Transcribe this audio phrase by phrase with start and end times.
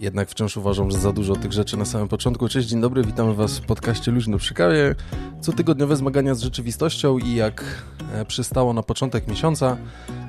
[0.00, 2.48] jednak wciąż uważam, że za dużo tych rzeczy na samym początku.
[2.48, 4.94] Cześć, dzień dobry, witamy Was w podcaście Luźno przy kawie.
[5.40, 7.64] Cotygodniowe zmagania z rzeczywistością i jak
[8.12, 9.76] e, przystało na początek miesiąca,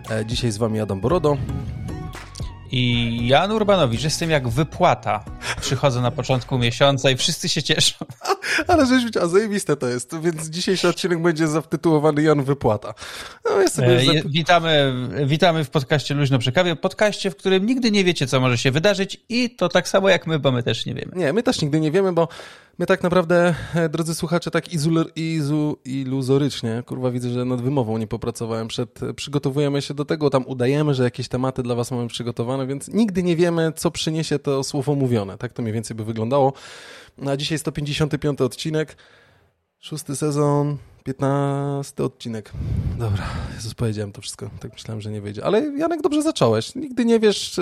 [0.09, 1.37] e, dzisiaj z Wami Adam Borodo.
[2.71, 5.25] I Jan Urbanowicz, jestem jak wypłata.
[5.61, 8.05] Przychodzę na początku miesiąca i wszyscy się cieszą.
[8.67, 12.93] Ale żeś a zajebiste to jest, więc dzisiejszy odcinek będzie zatytułowany Jan Wypłata.
[13.55, 14.15] No, ja sobie e, zap...
[14.25, 14.93] witamy,
[15.25, 18.71] witamy w podcaście Luźno przy kawie, podcaście, w którym nigdy nie wiecie, co może się
[18.71, 21.11] wydarzyć i to tak samo jak my, bo my też nie wiemy.
[21.15, 22.27] Nie, my też nigdy nie wiemy, bo
[22.81, 27.97] My tak naprawdę, e, drodzy słuchacze, tak izul, izu, iluzorycznie, kurwa widzę, że nad wymową
[27.97, 31.91] nie popracowałem przed, e, przygotowujemy się do tego, tam udajemy, że jakieś tematy dla was
[31.91, 35.37] mamy przygotowane, więc nigdy nie wiemy, co przyniesie to słowo mówione.
[35.37, 36.53] Tak to mniej więcej by wyglądało.
[37.27, 38.97] A dzisiaj 155 odcinek,
[39.79, 42.51] szósty sezon, 15 odcinek.
[42.97, 43.23] Dobra,
[43.55, 44.49] Jezus, powiedziałem to wszystko.
[44.59, 45.45] Tak myślałem, że nie wyjdzie.
[45.45, 46.75] Ale Janek, dobrze zacząłeś.
[46.75, 47.59] Nigdy nie wiesz,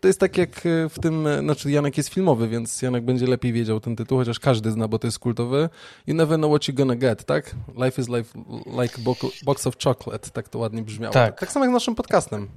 [0.00, 0.60] to jest tak jak
[0.90, 4.70] w tym, znaczy Janek jest filmowy, więc Janek będzie lepiej wiedział ten tytuł, chociaż każdy
[4.70, 5.68] zna, bo to jest kultowy.
[6.06, 7.54] You never know what you're gonna get, tak?
[7.84, 8.38] Life is life,
[8.82, 8.98] like
[9.44, 11.14] box of chocolate, tak to ładnie brzmiało.
[11.14, 12.48] Tak, tak samo jak z naszym podcastem.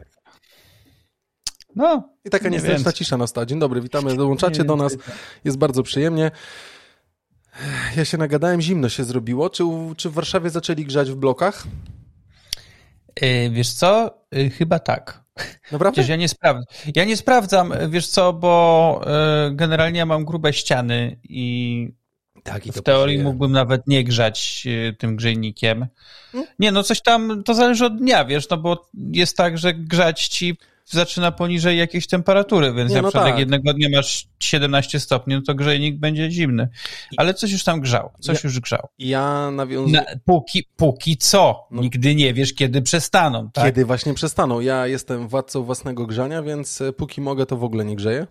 [1.75, 2.09] No.
[2.25, 3.45] I taka niezręczna cisza nastała.
[3.45, 4.97] Dzień dobry, witamy, dołączacie do nas.
[5.43, 6.31] Jest bardzo przyjemnie.
[7.97, 9.49] Ja się nagadałem, zimno się zrobiło.
[9.49, 9.63] Czy,
[9.97, 11.67] czy w Warszawie zaczęli grzać w blokach?
[13.21, 14.17] Yy, wiesz co?
[14.31, 15.23] Yy, chyba tak.
[15.71, 15.93] Naprawdę?
[15.93, 16.65] Przecież ja nie, sprawdzam.
[16.95, 19.01] ja nie sprawdzam, wiesz co, bo
[19.45, 21.91] yy, generalnie ja mam grube ściany i,
[22.43, 25.87] tak, w teorii mógłbym nawet nie grzać tym grzejnikiem.
[26.31, 26.49] Hmm?
[26.59, 30.27] Nie, no coś tam, to zależy od dnia, wiesz, no bo jest tak, że grzać
[30.27, 30.57] ci
[30.89, 33.31] zaczyna poniżej jakiejś temperatury, więc nie, no na przykład tak.
[33.31, 36.69] jak jednego dnia masz 17 stopni, no to grzejnik będzie zimny.
[37.17, 38.87] Ale coś już tam grzał, coś ja, już grzał.
[38.99, 39.93] Ja nawiązuję...
[39.93, 41.81] Na, póki, póki co, no.
[41.81, 43.51] nigdy nie wiesz, kiedy przestaną.
[43.51, 43.65] Tak?
[43.65, 44.59] Kiedy właśnie przestaną.
[44.59, 48.27] Ja jestem władcą własnego grzania, więc e, póki mogę, to w ogóle nie grzeję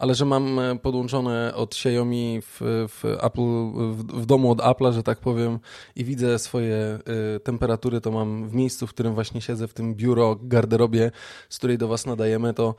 [0.00, 4.92] ale że mam e, podłączone od Xiaomi w, w Apple, w, w, domu od Apple'a,
[4.92, 5.58] że tak powiem,
[5.96, 6.98] i widzę swoje
[7.36, 11.10] y, temperatury, to mam w miejscu, w którym właśnie siedzę, w tym biuro, garderobie,
[11.48, 12.74] z której do Was nadajemy, to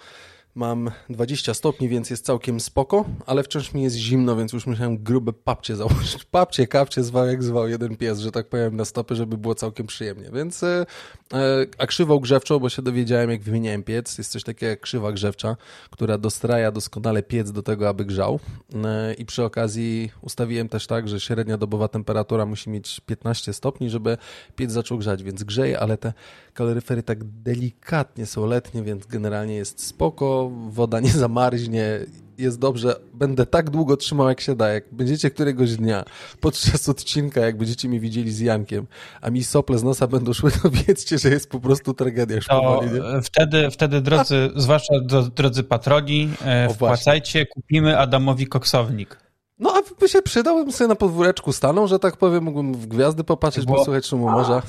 [0.56, 4.98] Mam 20 stopni, więc jest całkiem spoko, ale wciąż mi jest zimno, więc już musiałem
[4.98, 6.26] grube papcie założyć.
[6.32, 9.88] Papcie, kapcie, zwał jak zwał jeden pies, że tak powiem, na stopy, żeby było całkiem
[9.88, 10.30] przyjemnie.
[10.34, 10.86] Więc e,
[11.34, 15.12] e, a krzywą grzewczą, bo się dowiedziałem, jak wymieniałem piec, jest coś takiego jak krzywa
[15.12, 15.58] grzewcza,
[15.90, 18.40] która dostraja doskonale piec do tego, aby grzał.
[18.86, 23.90] E, I przy okazji ustawiłem też tak, że średnia dobowa temperatura musi mieć 15 stopni,
[23.90, 24.18] żeby
[24.56, 26.14] piec zaczął grzać, więc grzeje, ale te
[26.54, 32.00] kaloryfery tak delikatnie są letnie, więc generalnie jest spoko, woda nie zamarznie,
[32.38, 32.96] jest dobrze.
[33.14, 34.70] Będę tak długo trzymał, jak się da.
[34.70, 36.04] Jak będziecie któregoś dnia
[36.40, 38.88] podczas odcinka, jak będziecie mi widzieli z Jankiem,
[39.22, 42.48] a mi sople z nosa będą szły, to wiedzcie, że jest po prostu tragedia już
[42.48, 42.90] to powoli,
[43.24, 44.94] Wtedy, wtedy drodzy, zwłaszcza
[45.36, 49.18] drodzy patroni, e, wpłacajcie, kupimy Adamowi koksownik.
[49.60, 52.88] No, a by się przydał, bym sobie na podwóreczku stanął, że tak powiem, mógłbym w
[52.88, 53.76] gwiazdy popatrzeć, Bo...
[53.76, 54.62] posłuchać szumu morza.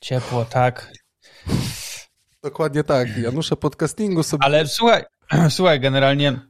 [0.00, 0.92] Ciepło, tak.
[2.42, 3.18] Dokładnie tak.
[3.18, 4.44] Janusze podcastingu sobie...
[4.44, 5.04] Ale słuchaj,
[5.48, 6.40] słuchaj, generalnie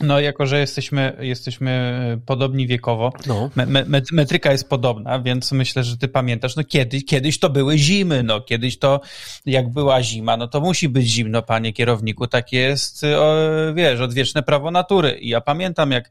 [0.00, 3.50] no, jako że jesteśmy, jesteśmy podobni wiekowo, no.
[3.54, 7.78] me, me, metryka jest podobna, więc myślę, że ty pamiętasz, no kiedyś, kiedyś to były
[7.78, 9.00] zimy, no kiedyś to,
[9.46, 13.36] jak była zima, no to musi być zimno, panie kierowniku, tak jest, o,
[13.74, 15.18] wiesz, odwieczne prawo natury.
[15.18, 16.10] I ja pamiętam, jak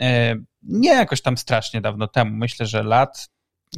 [0.00, 3.28] e, nie jakoś tam strasznie dawno temu, myślę, że lat,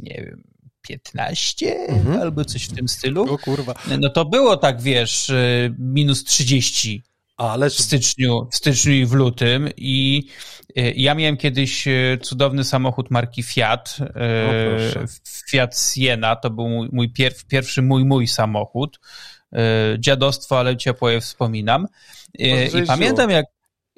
[0.01, 0.43] nie wiem,
[0.81, 2.21] 15 mhm.
[2.21, 3.33] albo coś w tym stylu.
[3.33, 3.73] O kurwa.
[3.99, 7.03] No to było tak, wiesz, y, minus 30
[7.37, 7.69] ale...
[7.69, 10.27] w, styczniu, w styczniu i w lutym i
[10.77, 14.49] y, ja miałem kiedyś y, cudowny samochód marki Fiat, o,
[15.49, 18.99] Fiat Siena, to był mój, mój pier, pierwszy mój, mój samochód.
[19.99, 21.87] Dziadostwo, ale ciepło je wspominam.
[22.39, 23.45] I pamiętam jak,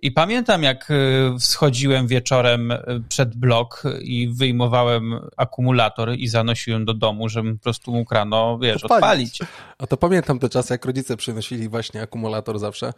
[0.04, 0.96] i pamiętam, jak e,
[1.40, 7.92] schodziłem wieczorem e, przed blok i wyjmowałem akumulator i zanosiłem do domu, żebym po prostu
[7.92, 9.40] mógł rano, wiesz, odpalić.
[9.78, 12.94] A to pamiętam te czasy, jak rodzice przynosili właśnie akumulator zawsze.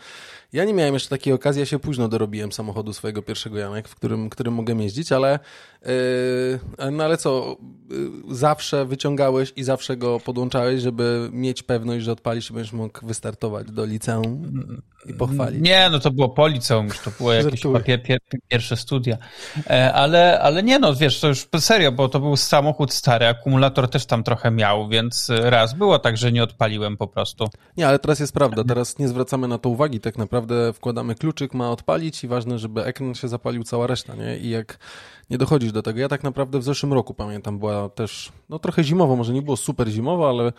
[0.53, 3.95] Ja nie miałem jeszcze takiej okazji, ja się późno dorobiłem samochodu swojego pierwszego Janek, w
[3.95, 5.39] którym, którym mogę jeździć, ale
[5.85, 7.57] yy, no ale co,
[7.89, 13.07] yy, zawsze wyciągałeś i zawsze go podłączałeś, żeby mieć pewność, że odpalisz i będziesz mógł
[13.07, 14.63] wystartować do liceum
[15.05, 15.61] i pochwalić.
[15.61, 19.17] Nie, no to było po liceum, już to było jakieś pier, pier, pierwsze studia.
[19.69, 23.89] E, ale, ale nie no, wiesz, to już serio, bo to był samochód stary, akumulator
[23.89, 27.49] też tam trochę miał, więc raz było tak, że nie odpaliłem po prostu.
[27.77, 31.53] Nie, ale teraz jest prawda, teraz nie zwracamy na to uwagi, tak naprawdę wkładamy kluczyk,
[31.53, 34.37] ma odpalić i ważne, żeby ekran się zapalił, cała reszta, nie?
[34.37, 34.77] I jak
[35.29, 38.83] nie dochodzisz do tego, ja tak naprawdę w zeszłym roku pamiętam, była też, no trochę
[38.83, 40.53] zimowo, może nie było super zimowo, ale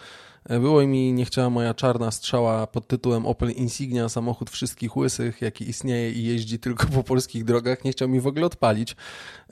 [0.49, 5.69] było mi nie chciała moja czarna strzała pod tytułem Opel Insignia, samochód wszystkich łysych, jaki
[5.69, 7.85] istnieje i jeździ tylko po polskich drogach.
[7.85, 8.97] Nie chciał mi w ogóle odpalić.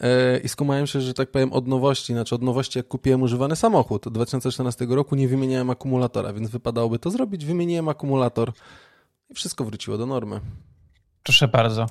[0.00, 3.56] E, I skumałem się, że tak powiem od nowości, znaczy od nowości jak kupiłem używany
[3.56, 4.06] samochód.
[4.06, 7.44] Od 2014 roku nie wymieniałem akumulatora, więc wypadałoby to zrobić.
[7.44, 8.52] Wymieniłem akumulator
[9.30, 10.40] i wszystko wróciło do normy.
[11.22, 11.86] Proszę bardzo.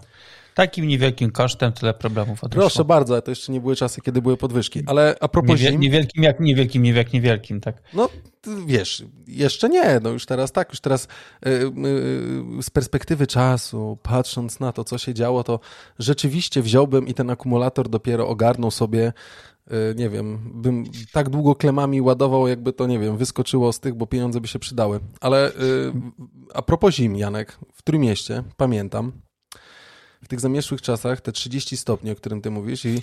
[0.55, 2.61] Takim niewielkim kosztem tyle problemów odeszło.
[2.61, 4.83] Proszę bardzo, ale to jeszcze nie były czasy, kiedy były podwyżki.
[4.85, 5.81] Ale a propos Niewiel, zim...
[5.81, 7.81] Niewielkim jak niewielkim, jak niewielkim, tak?
[7.93, 8.09] No,
[8.65, 11.07] wiesz, jeszcze nie, no już teraz tak, już teraz
[11.45, 15.59] yy, yy, z perspektywy czasu, patrząc na to, co się działo, to
[15.99, 19.13] rzeczywiście wziąłbym i ten akumulator dopiero ogarnął sobie
[19.71, 20.83] y, nie wiem, bym
[21.13, 24.59] tak długo klemami ładował, jakby to, nie wiem, wyskoczyło z tych, bo pieniądze by się
[24.59, 24.99] przydały.
[25.21, 25.51] Ale
[26.53, 29.11] a propos zim, Janek, w którym mieście, pamiętam,
[30.23, 32.99] w tych zamieszłych czasach, te 30 stopni, o którym ty mówisz i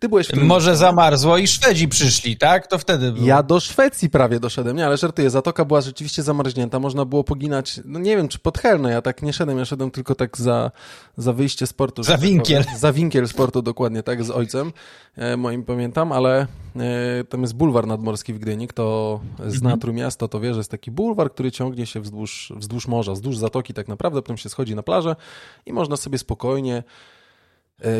[0.00, 0.42] ty byłeś w.
[0.42, 2.66] Może zamarzło i Szwedzi przyszli, tak?
[2.66, 3.26] To wtedy było.
[3.26, 7.80] Ja do Szwecji prawie doszedłem, nie, ale żartuję, zatoka była rzeczywiście zamarznięta, można było poginać,
[7.84, 10.70] no nie wiem, czy pod Helno, ja tak nie szedłem, ja szedłem tylko tak za,
[11.16, 12.02] za wyjście sportu.
[12.02, 12.64] Za winkiel.
[12.76, 14.72] za winkiel sportu, dokładnie, tak, z ojcem,
[15.16, 19.80] e, moim pamiętam, ale e, tam jest bulwar nadmorski w Gdyni, kto zna mhm.
[19.80, 23.74] Trójmiasto, to wie, że jest taki bulwar, który ciągnie się wzdłuż, wzdłuż morza, wzdłuż zatoki
[23.74, 25.16] tak naprawdę, potem się schodzi na plażę
[25.66, 26.82] i można sobie spokojnie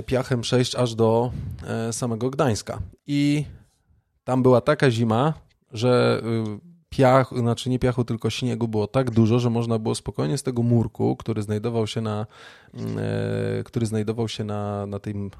[0.06, 1.30] piachem przejść aż do
[1.66, 2.78] e, samego Gdańska.
[3.06, 3.44] I
[4.24, 5.34] tam była taka zima,
[5.72, 10.38] że y, piach, znaczy nie piachu, tylko śniegu było tak dużo, że można było spokojnie
[10.38, 12.26] z tego murku, który znajdował się na,
[12.74, 15.30] mm, e, który znajdował się na, na, tym,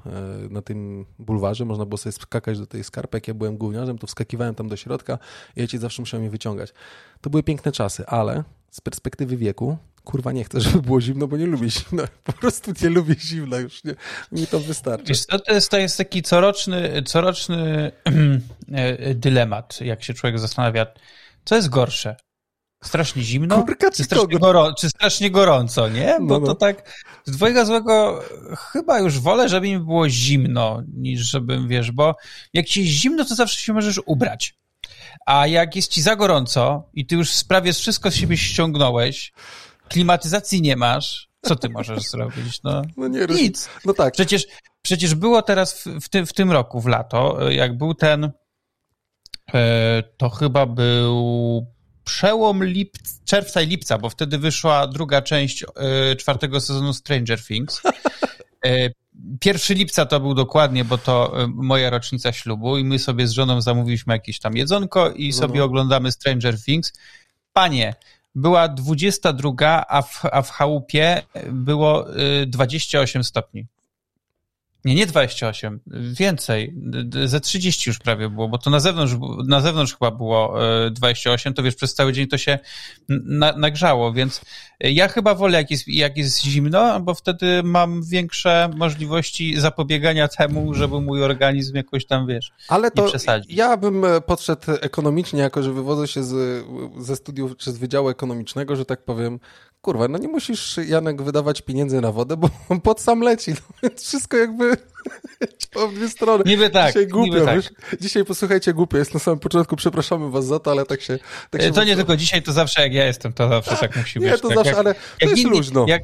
[0.49, 3.17] na tym bulwarze, można było sobie skakać do tej skarpy.
[3.17, 5.17] Jak ja byłem gówniarzem, to wskakiwałem tam do środka
[5.55, 6.73] i ja ci zawsze musiałem je wyciągać.
[7.21, 11.37] To były piękne czasy, ale z perspektywy wieku kurwa nie chcę, żeby było zimno, bo
[11.37, 12.03] nie lubię zimna.
[12.23, 13.95] Po prostu nie lubię zimna już, nie,
[14.31, 15.05] mi to wystarczy.
[15.07, 17.91] Wiesz, to, jest, to jest taki coroczny, coroczny
[18.71, 20.85] e, dylemat, jak się człowiek zastanawia,
[21.45, 22.15] co jest gorsze?
[22.83, 23.63] Strasznie zimno?
[23.63, 24.39] Kurka, czy, strasznie
[24.77, 26.17] czy strasznie gorąco, nie?
[26.21, 26.45] Bo no, no.
[26.45, 28.23] to tak z dwojga złego
[28.71, 32.15] chyba już wolę, żeby mi było zimno, niż żebym, wiesz, bo
[32.53, 34.55] jak ci jest zimno, to zawsze się możesz ubrać.
[35.25, 39.33] A jak jest ci za gorąco i ty już prawie wszystko z siebie ściągnąłeś,
[39.89, 42.63] klimatyzacji nie masz, co ty możesz zrobić?
[42.63, 43.69] No, no nie, nic.
[43.85, 44.13] No tak.
[44.13, 44.47] Przecież,
[44.81, 48.31] przecież było teraz w, w, tym, w tym roku, w lato, jak był ten,
[49.53, 51.65] e, to chyba był
[52.03, 57.81] przełom lipca, czerwca i lipca, bo wtedy wyszła druga część e, czwartego sezonu Stranger Things.
[58.65, 58.89] E,
[59.39, 63.61] pierwszy lipca to był dokładnie, bo to moja rocznica ślubu i my sobie z żoną
[63.61, 65.65] zamówiliśmy jakieś tam jedzonko i no sobie no.
[65.65, 66.93] oglądamy Stranger Things.
[67.53, 67.93] Panie,
[68.35, 71.21] była 22, a w, a w chałupie
[71.51, 72.05] było
[72.47, 73.67] 28 y, stopni.
[74.85, 75.79] Nie, nie 28,
[76.11, 76.73] więcej,
[77.25, 79.13] ze 30 już prawie było, bo to na zewnątrz,
[79.47, 80.55] na zewnątrz chyba było
[80.91, 82.59] 28, e, to wiesz, przez cały dzień to się
[83.09, 84.41] na, nagrzało, więc
[84.79, 90.73] ja chyba wolę jak jest, jak jest zimno, bo wtedy mam większe możliwości zapobiegania temu,
[90.73, 95.63] żeby mój organizm jakoś tam, wiesz, Ale to nie ja bym e, podszedł ekonomicznie, jako
[95.63, 96.65] że wywodzę się z,
[96.97, 99.39] ze studiów czy z Wydziału Ekonomicznego, że tak powiem,
[99.85, 103.53] kurwa, no nie musisz, Janek, wydawać pieniędzy na wodę, bo on pod sam leci.
[103.83, 104.77] No, wszystko jakby
[105.89, 106.43] w dwie strony.
[106.45, 106.87] Niby tak.
[106.87, 107.59] Dzisiaj głupio, tak.
[108.01, 111.19] Dzisiaj posłuchajcie, głupio jest na samym początku, przepraszamy was za to, ale tak się...
[111.49, 114.19] Tak się to nie tylko dzisiaj, to zawsze jak ja jestem, to zawsze tak musi
[114.19, 114.31] być.
[114.31, 115.85] Nie, to tak, zawsze, jak, ale to jak jest inni, luźno.
[115.87, 116.03] Jak,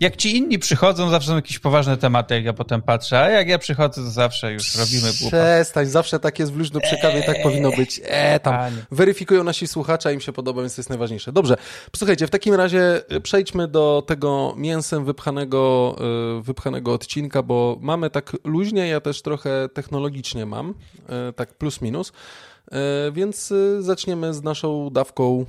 [0.00, 3.48] jak ci inni przychodzą, zawsze są jakieś poważne tematy, jak ja potem patrzę, a jak
[3.48, 5.28] ja przychodzę, to zawsze już robimy głupot.
[5.28, 8.00] Przestań, zawsze tak jest w luźno przekawie, tak powinno być.
[8.04, 11.32] Eee, tam weryfikują nasi słuchacze, im się podoba, więc to jest najważniejsze.
[11.32, 11.56] Dobrze,
[11.92, 15.96] posłuchajcie, w takim razie e, przejdźmy do tego mięsem wypchanego,
[16.38, 20.74] e, wypchanego odcinka, bo mamy tak luźnie, ja też trochę technologicznie mam,
[21.08, 22.12] e, tak plus minus.
[23.12, 25.44] Więc zaczniemy z naszą dawką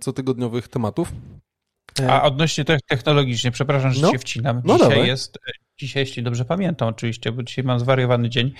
[0.00, 1.12] cotygodniowych tematów.
[2.08, 4.62] A odnośnie technologicznie, przepraszam, że no, się wcinam.
[4.64, 5.06] No dzisiaj dawaj.
[5.06, 5.38] jest,
[5.78, 8.52] dzisiaj, jeśli dobrze pamiętam oczywiście, bo dzisiaj mam zwariowany dzień,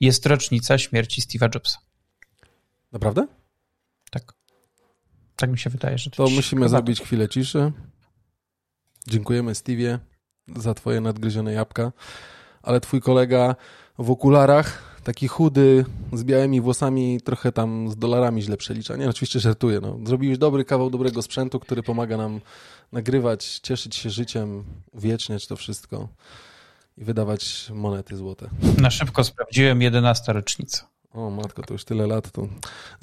[0.00, 1.78] jest rocznica śmierci Steve'a Jobsa.
[2.92, 3.26] Naprawdę?
[4.10, 4.32] Tak.
[5.36, 6.24] Tak mi się wydaje, że to.
[6.24, 7.72] To musimy zrobić chwilę ciszy.
[9.06, 9.98] Dziękujemy Steve'ie
[10.56, 11.92] za twoje nadgryzione jabłka,
[12.62, 13.56] ale twój kolega
[13.98, 18.96] w okularach, taki chudy, z białymi włosami, trochę tam z dolarami źle przelicza.
[18.96, 19.80] Nie, oczywiście żartuję.
[19.80, 19.98] No.
[20.04, 22.40] Zrobiłeś dobry kawał dobrego sprzętu, który pomaga nam
[22.92, 26.08] nagrywać, cieszyć się życiem, uwieczniać to wszystko
[26.98, 28.48] i wydawać monety złote.
[28.78, 30.88] Na szybko sprawdziłem 11 rocznica.
[31.12, 32.30] O matko, to już tyle lat.
[32.30, 32.48] To...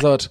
[0.01, 0.29] Zobacz,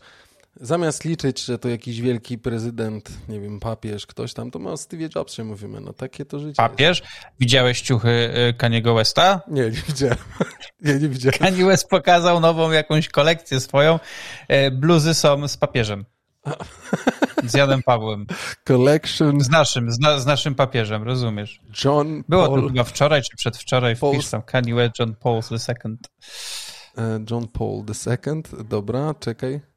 [0.57, 4.77] zamiast liczyć, że to jakiś wielki prezydent, nie wiem, papież, ktoś tam, to ma o
[4.77, 5.81] Steve Jobsie mówimy.
[5.81, 7.01] No takie to życie Papież?
[7.01, 7.13] Jest.
[7.41, 8.09] Widziałeś ciuchy
[8.51, 9.41] y, Kaniego Westa?
[9.49, 10.17] Nie, nie widziałem.
[10.85, 11.39] nie, nie widziałem.
[11.39, 13.99] Kanye West pokazał nową jakąś kolekcję swoją.
[14.49, 16.05] E, bluzy są z papieżem.
[17.45, 18.27] Z Janem Pawłem.
[18.67, 19.41] Collection.
[19.41, 21.61] Z naszym, z, na, z naszym papieżem, rozumiesz?
[21.85, 22.63] John Było Paul...
[22.63, 24.15] to chyba wczoraj czy przedwczoraj, Paul...
[24.15, 25.97] wpisz tam Kanye West, John Paul II.
[26.99, 29.70] E, John Paul II, dobra, czekaj.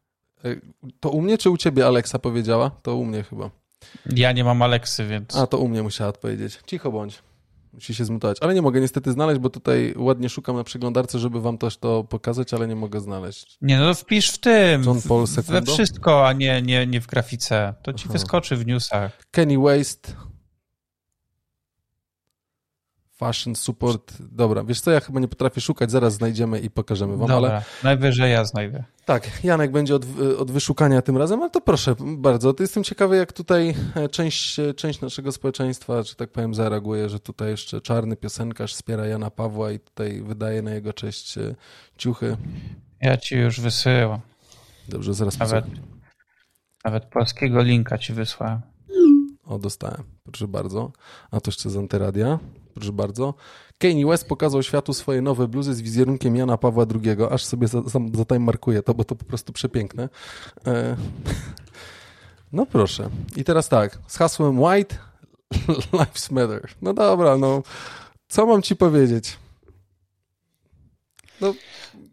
[0.46, 0.56] E,
[1.00, 2.72] to u mnie czy u ciebie Alexa powiedziała?
[2.82, 3.50] To u mnie chyba.
[4.06, 5.36] Ja nie mam Aleksy, więc...
[5.36, 6.60] A, to u mnie musiała odpowiedzieć.
[6.68, 7.20] Cicho bądź.
[7.74, 8.38] Musi się zmutować.
[8.42, 12.04] Ale nie mogę niestety znaleźć, bo tutaj ładnie szukam na przeglądarce, żeby wam też to
[12.04, 13.58] pokazać, ale nie mogę znaleźć.
[13.62, 14.84] Nie, no wpisz w tym.
[14.84, 15.26] John Paul.
[15.48, 17.74] We wszystko, a nie, nie, nie w grafice.
[17.84, 18.14] To ci Aha.
[18.14, 19.24] wyskoczy w newsach.
[19.32, 20.12] Kenny Waste.
[23.24, 24.14] Fashion support.
[24.20, 27.28] Dobra, wiesz co, ja chyba nie potrafię szukać, zaraz znajdziemy i pokażemy wam.
[27.28, 27.64] Dobra, ale...
[27.84, 28.84] najwyżej ja znajdę.
[29.06, 30.06] Tak, Janek będzie od,
[30.38, 32.54] od wyszukania tym razem, ale to proszę bardzo.
[32.54, 37.10] To jestem ciekawy, jak tutaj e, część, e, część naszego społeczeństwa, czy tak powiem, zareaguje,
[37.10, 41.56] że tutaj jeszcze czarny piosenkarz wspiera Jana Pawła i tutaj wydaje na jego cześć e,
[41.98, 42.38] ciuchy.
[43.02, 44.20] Ja ci już wysyłam.
[44.90, 45.66] Dobrze, zaraz Nawet,
[46.86, 48.62] nawet polskiego linka ci wysłałem.
[49.46, 50.04] O, dostałem.
[50.24, 50.92] Proszę bardzo.
[51.32, 52.40] A to jeszcze z Antyradia.
[52.74, 53.34] Proszę bardzo.
[53.78, 57.18] Kanye West pokazał światu swoje nowe bluzy z wizerunkiem Jana Pawła II.
[57.32, 57.68] Aż sobie
[58.14, 60.10] zatajmarkuję to, bo to po prostu przepiękne.
[60.68, 60.96] E...
[62.54, 63.10] No proszę.
[63.36, 64.00] I teraz tak.
[64.08, 64.96] Z hasłem White
[66.00, 66.70] Lives Matter.
[66.82, 67.64] No dobra, no.
[68.28, 69.38] Co mam ci powiedzieć?
[71.42, 71.54] No,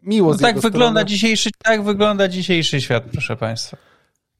[0.03, 3.90] miło no tak wygląda dzisiejszy, tak wygląda dzisiejszy świat, proszę państwa.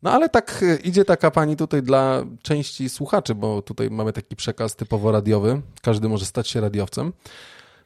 [0.04, 4.36] No ale tak e, idzie taka pani tutaj dla części słuchaczy, bo tutaj mamy taki
[4.36, 5.62] przekaz typowo radiowy.
[5.82, 7.14] Każdy może stać się radiowcem.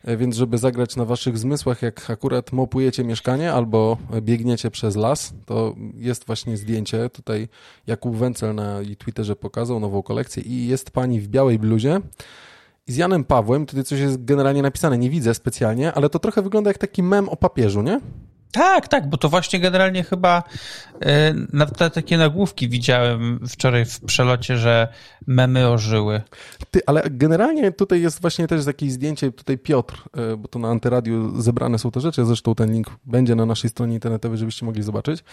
[0.03, 5.33] E, więc żeby zagrać na waszych zmysłach, jak akurat mopujecie mieszkanie albo biegniecie przez las,
[5.45, 7.09] to jest właśnie zdjęcie.
[7.09, 7.47] Tutaj
[7.87, 12.01] Jakub Wencel na Twitterze pokazał nową kolekcję i jest pani w białej bluzie
[12.87, 13.65] i z Janem Pawłem.
[13.65, 17.29] Tutaj coś jest generalnie napisane, nie widzę specjalnie, ale to trochę wygląda jak taki mem
[17.29, 18.01] o papieżu, nie?
[18.55, 20.43] Tak, tak, bo to właśnie generalnie chyba
[21.01, 24.87] e, na takie nagłówki widziałem wczoraj w przelocie, że
[25.27, 26.21] memy ożyły.
[26.71, 30.67] Ty, ale generalnie tutaj jest właśnie też jakieś zdjęcie, tutaj Piotr, e, bo to na
[30.67, 34.83] Antyradiu zebrane są te rzeczy, zresztą ten link będzie na naszej stronie internetowej, żebyście mogli
[34.83, 35.23] zobaczyć.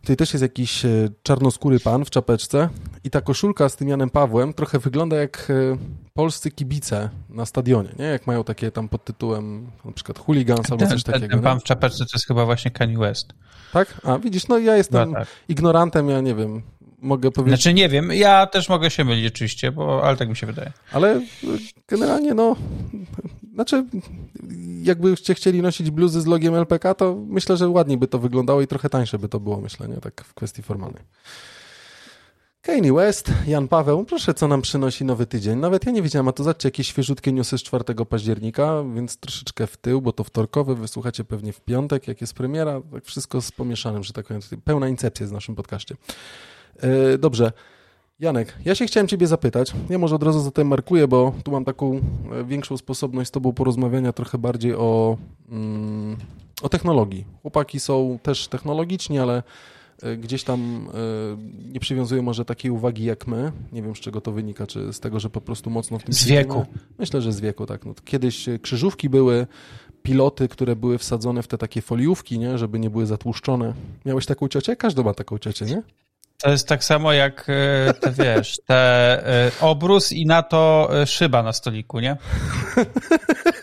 [0.00, 2.68] Tutaj też jest jakiś e, czarnoskóry pan w czapeczce
[3.04, 5.76] i ta koszulka z tym Janem Pawłem trochę wygląda jak e,
[6.14, 8.04] polscy kibice na stadionie, nie?
[8.04, 11.28] Jak mają takie tam pod tytułem na przykład hooligans albo coś takiego.
[11.28, 13.32] Ten pan w czapeczce to jest chyba właśnie Kanye West.
[13.72, 14.00] Tak?
[14.04, 15.28] A widzisz, no ja jestem no, tak.
[15.48, 16.62] ignorantem, ja nie wiem,
[16.98, 17.60] mogę powiedzieć...
[17.60, 20.72] Znaczy nie wiem, ja też mogę się mylić oczywiście, bo, ale tak mi się wydaje.
[20.92, 21.20] Ale
[21.88, 22.56] generalnie no,
[23.54, 23.84] znaczy
[24.82, 28.66] jakbyście chcieli nosić bluzy z logiem LPK, to myślę, że ładniej by to wyglądało i
[28.66, 29.96] trochę tańsze by to było, myślę, nie?
[29.96, 31.02] Tak w kwestii formalnej.
[32.62, 35.58] Kanye West, Jan Paweł, proszę, co nam przynosi nowy tydzień.
[35.58, 39.66] Nawet ja nie wiedziałem, a to zobaczcie, jakieś świeżutkie newsy z 4 października, więc troszeczkę
[39.66, 43.52] w tył, bo to wtorkowy, wysłuchacie pewnie w piątek, jak jest premiera, tak wszystko z
[43.52, 45.96] pomieszanym, że tak powiem, pełna incepcja w naszym podcaście.
[46.82, 47.52] Yy, dobrze,
[48.20, 51.64] Janek, ja się chciałem ciebie zapytać, ja może od razu zatem markuję, bo tu mam
[51.64, 52.00] taką
[52.32, 55.16] e, większą sposobność z tobą porozmawiania trochę bardziej o,
[55.50, 56.16] mm,
[56.62, 57.24] o technologii.
[57.42, 59.42] Chłopaki są też technologiczni, ale
[60.02, 63.52] e, gdzieś tam e, nie przywiązują może takiej uwagi jak my.
[63.72, 66.14] Nie wiem, z czego to wynika, czy z tego, że po prostu mocno w tym...
[66.14, 66.66] Z wieku.
[66.98, 67.86] Myślę, że z wieku, tak.
[67.86, 69.46] No, kiedyś krzyżówki były,
[70.02, 73.74] piloty, które były wsadzone w te takie foliówki, nie, żeby nie były zatłuszczone.
[74.06, 74.76] Miałeś taką ciocię?
[74.76, 75.82] Każdy ma taką ciocię, nie?
[76.42, 81.06] To jest tak samo jak e, te, wiesz, te e, obrus i na to e,
[81.06, 82.16] szyba na stoliku, nie?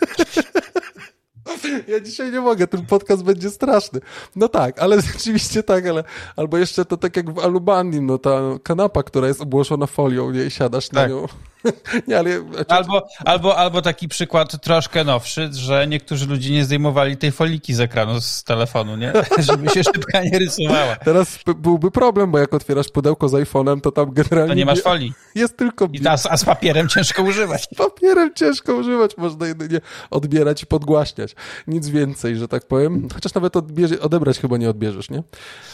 [1.88, 4.00] Ja dzisiaj nie mogę, ten podcast będzie straszny.
[4.36, 6.04] No tak, ale rzeczywiście tak, ale
[6.36, 10.44] albo jeszcze to tak jak w Alubani, no ta kanapa, która jest obłożona folią, nie,
[10.44, 10.96] i siadasz tak.
[10.96, 11.26] na nią.
[12.08, 12.30] nie, ale...
[12.68, 17.80] albo, albo, albo taki przykład troszkę nowszy, że niektórzy ludzie nie zdejmowali tej foliki z
[17.80, 19.12] ekranu z telefonu, nie?
[19.38, 20.96] Żeby się szybka nie rysowała.
[20.96, 24.48] Teraz byłby problem, bo jak otwierasz pudełko z iPhone'em, to tam generalnie...
[24.48, 25.12] To nie masz folii.
[25.34, 25.88] Jest tylko...
[25.92, 27.62] I a, a z papierem ciężko używać.
[27.62, 31.34] Z papierem ciężko używać, można jedynie odbierać i podgłaśniać.
[31.66, 33.08] Nic więcej, że tak powiem.
[33.14, 35.22] Chociaż nawet odbierze, odebrać chyba nie odbierzesz, nie?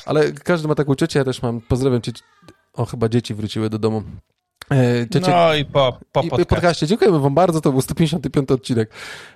[0.07, 2.13] Ale każdy ma taką ciocię, ja też mam, pozdrawiam cię.
[2.73, 4.03] O, chyba dzieci wróciły do domu.
[4.71, 6.47] E, ciecie, no i po, po i podcaście.
[6.47, 6.87] podcaście.
[6.87, 8.91] Dziękujemy wam bardzo, to był 155 odcinek.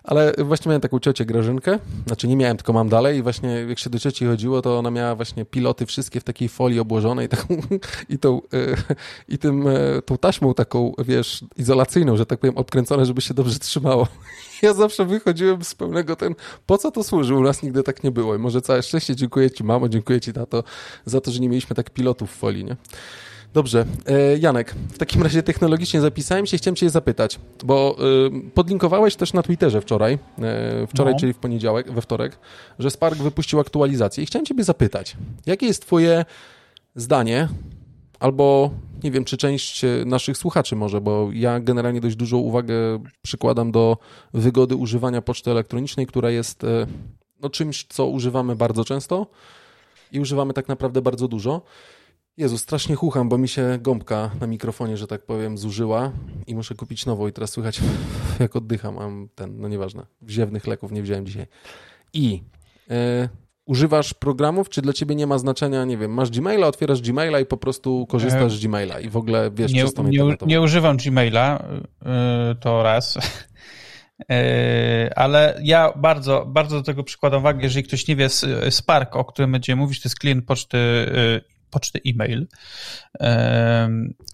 [0.04, 3.78] Ale właśnie miałem taką ciocię Grażynkę, znaczy nie miałem, tylko mam dalej i właśnie jak
[3.78, 7.56] się do cioci chodziło, to ona miała właśnie piloty wszystkie w takiej folii obłożonej taką,
[8.08, 8.76] i, tą, e,
[9.28, 13.58] i tym, e, tą taśmą taką, wiesz, izolacyjną, że tak powiem, obkręcone, żeby się dobrze
[13.58, 14.08] trzymało.
[14.62, 16.34] Ja zawsze wychodziłem z pełnego ten,
[16.66, 17.34] po co to służy?
[17.34, 20.32] U nas nigdy tak nie było i może całe szczęście dziękuję ci mamo, dziękuję ci
[20.32, 20.64] tato
[21.04, 22.76] za to, że nie mieliśmy tak pilotów w folii, nie?
[23.54, 23.86] Dobrze.
[24.06, 27.96] E, Janek, w takim razie technologicznie zapisałem się, chciałem cię zapytać, bo
[28.46, 30.14] y, podlinkowałeś też na Twitterze wczoraj,
[30.82, 31.20] y, wczoraj, no.
[31.20, 32.38] czyli w poniedziałek, we wtorek,
[32.78, 36.24] że Spark wypuścił aktualizację i chciałem ciebie zapytać, jakie jest twoje
[36.94, 37.48] zdanie,
[38.20, 38.70] albo
[39.04, 42.74] nie wiem, czy część naszych słuchaczy może, bo ja generalnie dość dużą uwagę
[43.22, 43.96] przykładam do
[44.34, 46.66] wygody używania poczty elektronicznej, która jest
[47.40, 49.26] no, czymś, co używamy bardzo często
[50.12, 51.62] i używamy tak naprawdę bardzo dużo.
[52.38, 56.12] Jezu, strasznie chucham, bo mi się gąbka na mikrofonie, że tak powiem, zużyła
[56.46, 57.80] i muszę kupić nową i teraz słychać
[58.40, 58.94] jak oddycham.
[58.94, 61.46] Mam ten, no nieważne, wziewnych leków nie wziąłem dzisiaj.
[62.12, 62.42] I
[62.90, 63.28] e,
[63.64, 67.46] używasz programów, czy dla ciebie nie ma znaczenia, nie wiem, masz Gmaila, otwierasz Gmaila i
[67.46, 71.64] po prostu korzystasz z Gmaila i w ogóle wiesz nie, przez nie, nie używam Gmaila,
[72.02, 72.10] yy,
[72.60, 73.18] to raz.
[74.30, 78.28] E, ale ja bardzo, bardzo do tego przykładam uwagę, jeżeli ktoś nie wie,
[78.70, 82.46] Spark, o którym będziemy mówić, to jest klient poczty, e, poczty e-mail.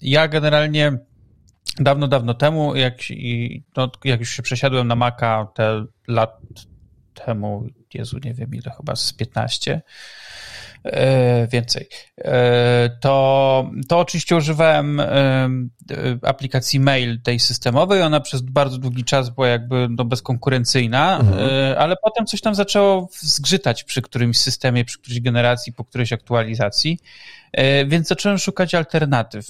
[0.03, 0.99] Ja generalnie
[1.79, 2.95] dawno, dawno temu, jak,
[3.77, 6.41] no, jak już się przesiadłem na Maca te lat
[7.15, 9.83] temu, Jezu, nie wiem ile, chyba z 15, E,
[11.49, 11.89] więcej.
[12.19, 15.49] E, to, to oczywiście używałem e,
[16.23, 18.03] aplikacji mail tej systemowej.
[18.03, 21.79] Ona przez bardzo długi czas była jakby no, bezkonkurencyjna, mhm.
[21.79, 26.99] ale potem coś tam zaczęło zgrzytać przy którymś systemie, przy którejś generacji, po którejś aktualizacji,
[27.87, 29.47] więc zacząłem szukać alternatyw.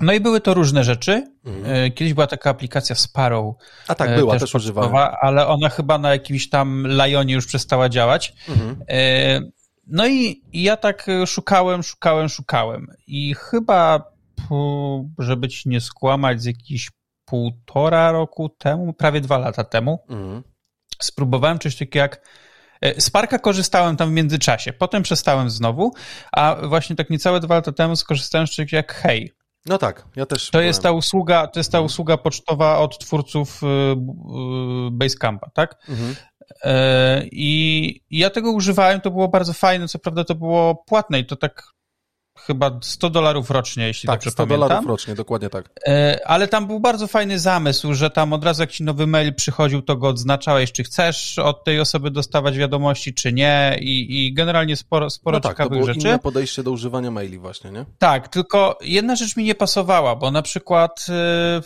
[0.00, 1.26] No i były to różne rzeczy.
[1.44, 1.92] Mhm.
[1.92, 3.54] Kiedyś była taka aplikacja Sparrow.
[3.88, 5.08] A tak, była, też, też używałem.
[5.20, 8.32] Ale ona chyba na jakimś tam Lionie już przestała działać.
[8.48, 8.76] Mhm.
[9.86, 12.86] No i ja tak szukałem, szukałem, szukałem.
[13.06, 14.12] I chyba,
[15.18, 16.90] żeby ci nie skłamać, z jakiś
[17.24, 20.42] półtora roku temu, prawie dwa lata temu, mhm.
[21.02, 22.28] spróbowałem coś takiego jak.
[22.80, 25.92] E, z Parka korzystałem tam w międzyczasie, potem przestałem znowu,
[26.32, 29.32] a właśnie tak niecałe dwa lata temu skorzystałem z czegoś jak Hej.
[29.66, 30.50] No tak, ja też.
[30.50, 31.86] To jest ta usługa, to jest ta mhm.
[31.86, 33.66] usługa pocztowa od twórców y,
[34.90, 35.84] Basecampa, tak?
[35.88, 36.16] Mhm.
[36.64, 41.26] E, I ja tego używałem, to było bardzo fajne, co prawda to było płatne i
[41.26, 41.62] to tak
[42.46, 44.68] chyba 100 dolarów rocznie, jeśli tak, dobrze 100 pamiętam.
[44.68, 45.70] dolarów rocznie, dokładnie tak.
[45.88, 49.34] E, ale tam był bardzo fajny zamysł, że tam od razu jak ci nowy mail
[49.34, 54.34] przychodził, to go odznaczałeś, czy chcesz od tej osoby dostawać wiadomości, czy nie i, i
[54.34, 56.08] generalnie sporo, sporo no tak, ciekawych to było rzeczy.
[56.08, 57.84] inne podejście do używania maili właśnie, nie?
[57.98, 61.60] Tak, tylko jedna rzecz mi nie pasowała, bo na przykład e,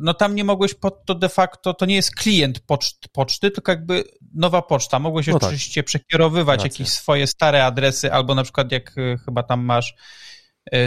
[0.00, 3.72] no tam nie mogłeś pod to de facto, to nie jest klient poczt, poczty, tylko
[3.72, 4.04] jakby
[4.34, 4.98] nowa poczta.
[4.98, 5.42] Mogłeś no tak.
[5.42, 5.86] oczywiście tak.
[5.86, 6.72] przekierowywać Racja.
[6.72, 9.94] jakieś swoje stare adresy, albo na przykład jak e, chyba tam masz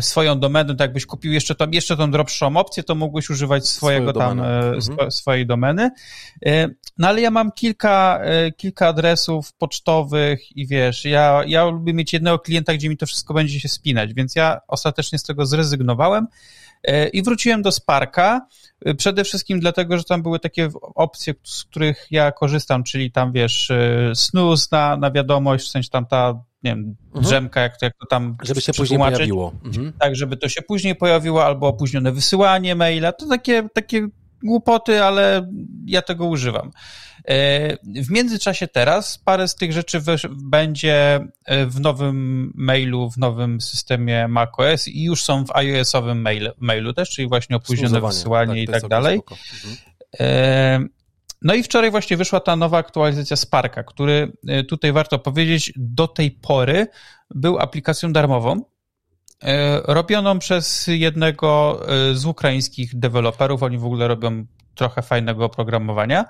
[0.01, 4.13] swoją domenę, tak jakbyś kupił jeszcze tam, jeszcze tą dropszą opcję, to mógłbyś używać swojego
[4.13, 5.11] tam, e, mhm.
[5.11, 5.91] swojej domeny.
[6.45, 8.21] E, no ale ja mam kilka,
[8.57, 13.33] kilka adresów pocztowych i wiesz, ja, ja lubię mieć jednego klienta, gdzie mi to wszystko
[13.33, 16.27] będzie się spinać, więc ja ostatecznie z tego zrezygnowałem
[17.13, 18.47] i wróciłem do Sparka,
[18.97, 23.71] przede wszystkim dlatego, że tam były takie opcje, z których ja korzystam, czyli tam wiesz,
[24.13, 27.25] snooze na, na wiadomość, w sensie tam ta nie wiem, mhm.
[27.25, 29.53] drzemka, jak to, jak to tam Żeby się później pojawiło.
[29.65, 29.93] Mhm.
[29.99, 34.07] Tak, żeby to się później pojawiło, albo opóźnione wysyłanie maila, to takie, takie
[34.43, 35.51] głupoty, ale
[35.85, 36.71] ja tego używam.
[37.27, 43.61] E, w międzyczasie teraz parę z tych rzeczy będzie e, w nowym mailu, w nowym
[43.61, 48.77] systemie macOS i już są w iOS-owym mail, mailu też, czyli właśnie opóźnione wysyłanie tak,
[48.77, 49.21] i tak dalej.
[50.19, 50.89] Mhm.
[51.43, 56.07] No i wczoraj właśnie wyszła ta nowa aktualizacja Sparka, który e, tutaj warto powiedzieć, do
[56.07, 56.87] tej pory
[57.35, 58.61] był aplikacją darmową,
[59.43, 63.63] e, robioną przez jednego e, z ukraińskich deweloperów.
[63.63, 66.25] Oni w ogóle robią trochę fajnego oprogramowania.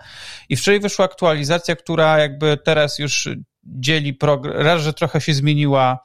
[0.49, 3.29] I wczoraj wyszła aktualizacja, która jakby teraz już
[3.63, 5.99] dzieli program, raz, że trochę się zmieniła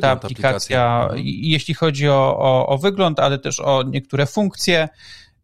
[0.00, 1.20] ta aplikacja, mhm.
[1.24, 4.88] jeśli chodzi o, o, o wygląd, ale też o niektóre funkcje.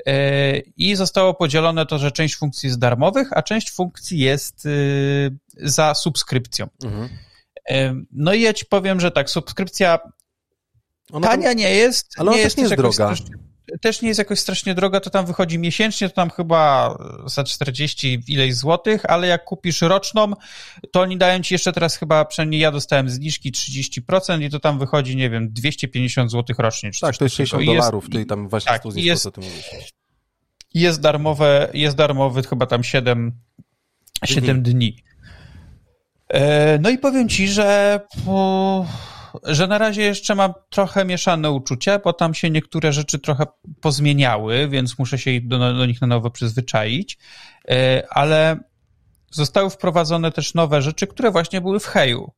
[0.06, 5.36] E, i zostało podzielone to, że część funkcji jest darmowych, a część funkcji jest y,
[5.56, 6.68] za subskrypcją.
[6.84, 7.08] Mhm.
[7.70, 9.98] E, no i ja ci powiem, że tak, subskrypcja
[11.12, 12.14] ona tania tam, nie jest.
[12.16, 12.92] Ale ona nie jest, jest droga.
[12.92, 13.36] Strasznie,
[13.80, 16.94] też nie jest jakoś strasznie droga, to tam wychodzi miesięcznie, to tam chyba
[17.26, 20.33] za 40 ileś złotych, ale jak kupisz roczną,
[20.92, 24.78] to oni dają ci jeszcze teraz chyba, przynajmniej ja dostałem zniżki 30% i to tam
[24.78, 26.90] wychodzi, nie wiem, 250 złotych rocznie.
[27.00, 29.92] tak, to jest 60 dolarów, ty tam właśnie tak, zniżką, jest, co ty mówisz.
[30.74, 33.33] Jest darmowe, jest darmowy chyba tam 7,
[34.24, 34.74] 7 dni.
[34.74, 34.96] dni.
[36.28, 38.87] E, no i powiem ci, że po
[39.44, 43.46] że na razie jeszcze mam trochę mieszane uczucia, bo tam się niektóre rzeczy trochę
[43.80, 47.18] pozmieniały, więc muszę się do, do nich na nowo przyzwyczaić,
[47.68, 48.60] e, ale
[49.30, 52.32] zostały wprowadzone też nowe rzeczy, które właśnie były w Heju.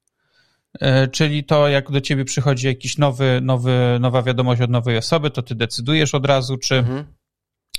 [0.80, 5.30] E, czyli to, jak do ciebie przychodzi jakiś nowy, nowy, nowa wiadomość od nowej osoby,
[5.30, 7.04] to ty decydujesz od razu, czy, mhm.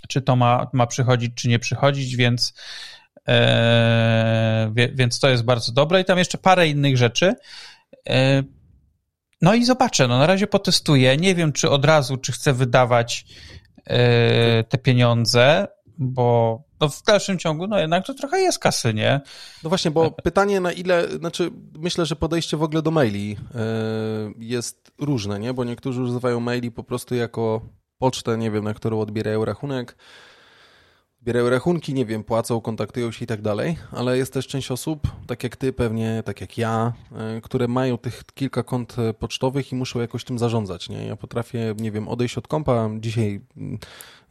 [0.08, 2.54] czy to ma, ma przychodzić, czy nie przychodzić, więc,
[3.28, 6.02] e, więc to jest bardzo dobre.
[6.02, 7.34] I tam jeszcze parę innych rzeczy.
[8.10, 8.44] E,
[9.44, 11.18] no i zobaczę, no na razie potestuję.
[11.18, 13.26] Nie wiem, czy od razu, czy chcę wydawać
[13.86, 19.22] e, te pieniądze, bo no w dalszym ciągu, no jednak to trochę jest kasy, nie?
[19.64, 23.38] No właśnie, bo pytanie na ile, znaczy myślę, że podejście w ogóle do maili yy,
[24.38, 25.54] jest różne, nie?
[25.54, 27.62] Bo niektórzy używają maili po prostu jako
[27.98, 29.96] pocztę, nie wiem, na którą odbierają rachunek,
[31.24, 35.08] bierają rachunki, nie wiem, płacą, kontaktują się i tak dalej, ale jest też część osób,
[35.28, 39.72] tak jak ty pewnie, tak jak ja, e, które mają tych kilka kont e, pocztowych
[39.72, 41.08] i muszą jakoś tym zarządzać, nie?
[41.08, 43.80] Ja potrafię, nie wiem, odejść od kompa, dzisiaj mm,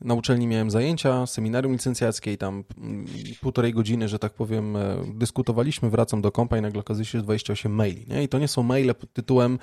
[0.01, 3.07] na uczelni miałem zajęcia, seminarium licencjackie i tam mm,
[3.41, 7.25] półtorej godziny, że tak powiem, e, dyskutowaliśmy, wracam do kompa i nagle okazuje się, że
[7.25, 8.23] 28 maili, nie?
[8.23, 9.59] I to nie są maile pod tytułem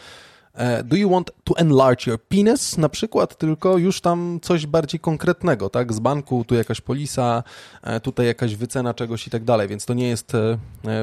[0.84, 5.70] do you want to enlarge your penis na przykład, tylko już tam coś bardziej konkretnego,
[5.70, 5.94] tak?
[5.94, 7.44] Z banku, tu jakaś polisa,
[7.84, 10.58] e, tutaj jakaś wycena czegoś i tak dalej, więc to nie jest e,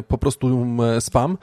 [0.09, 0.67] po prostu
[1.01, 1.39] spam.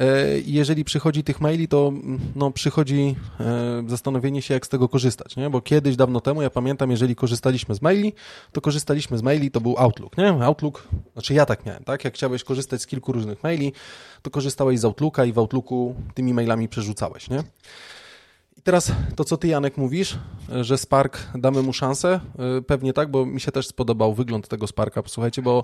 [0.00, 4.88] E, jeżeli przychodzi tych maili, to mm, no, przychodzi e, zastanowienie się, jak z tego
[4.88, 5.50] korzystać, nie?
[5.50, 8.12] Bo kiedyś, dawno temu, ja pamiętam, jeżeli korzystaliśmy z maili,
[8.52, 10.28] to korzystaliśmy z maili, to był Outlook, nie?
[10.28, 12.04] Outlook, znaczy ja tak miałem, tak?
[12.04, 13.72] Jak chciałeś korzystać z kilku różnych maili,
[14.22, 17.42] to korzystałeś z Outlooka i w Outlooku tymi mailami przerzucałeś, nie?
[18.60, 20.18] I teraz to, co ty, Janek, mówisz,
[20.60, 22.20] że Spark damy mu szansę,
[22.58, 25.62] y, pewnie tak, bo mi się też spodobał wygląd tego Sparka, słuchajcie, bo...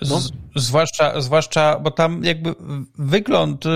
[0.00, 0.20] No.
[0.20, 2.54] Z, zwłaszcza, zwłaszcza, bo tam jakby
[2.98, 3.68] wygląd y,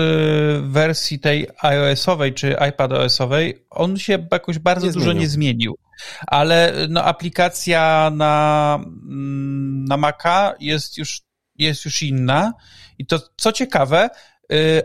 [0.61, 5.21] wersji tej iOS-owej czy iPadOS-owej, on się jakoś bardzo nie dużo zmienił.
[5.21, 5.77] nie zmienił.
[6.27, 11.21] Ale no, aplikacja na, mm, na Maca jest już,
[11.55, 12.53] jest już inna.
[12.97, 14.09] I to, co ciekawe,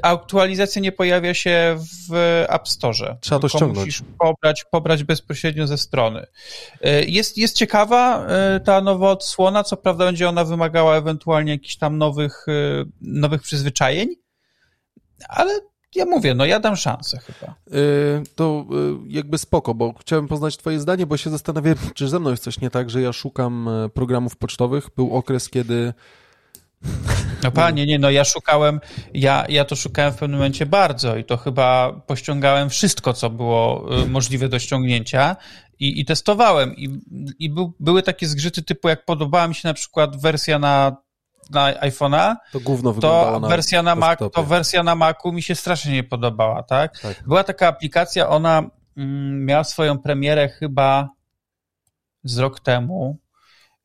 [0.03, 1.77] aktualizacja nie pojawia się
[2.09, 2.15] w
[2.49, 3.17] App Store.
[3.21, 3.79] Trzeba to ściągnąć.
[3.79, 6.27] Musisz pobrać, pobrać bezpośrednio ze strony.
[6.87, 11.77] Y, jest, jest ciekawa y, ta nowa odsłona, co prawda będzie ona wymagała ewentualnie jakichś
[11.77, 12.47] tam nowych,
[13.01, 14.09] nowych przyzwyczajeń,
[15.29, 15.61] ale
[15.95, 17.55] ja mówię, no ja dam szansę chyba.
[18.35, 18.67] to
[19.07, 22.61] jakby spoko, bo chciałem poznać twoje zdanie, bo się zastanawiam, czy ze mną jest coś
[22.61, 24.89] nie tak, że ja szukam programów pocztowych.
[24.97, 25.93] Był okres, kiedy
[27.43, 28.81] no panie, nie, no ja szukałem,
[29.15, 33.87] ja, ja to szukałem w pewnym momencie bardzo i to chyba pościągałem wszystko, co było
[34.03, 35.37] y, możliwe do ściągnięcia
[35.79, 37.01] i, i testowałem i,
[37.39, 40.97] i był, były takie zgrzyty typu, jak podobała mi się na przykład wersja na
[41.51, 45.93] na iPhone'a, to gówno to wersja na Mac, to wersja na Macu mi się strasznie
[45.93, 46.99] nie podobała, tak?
[46.99, 47.23] tak.
[47.27, 48.63] Była taka aplikacja, ona
[48.97, 51.09] mm, miała swoją premierę chyba
[52.25, 53.19] z rok temu.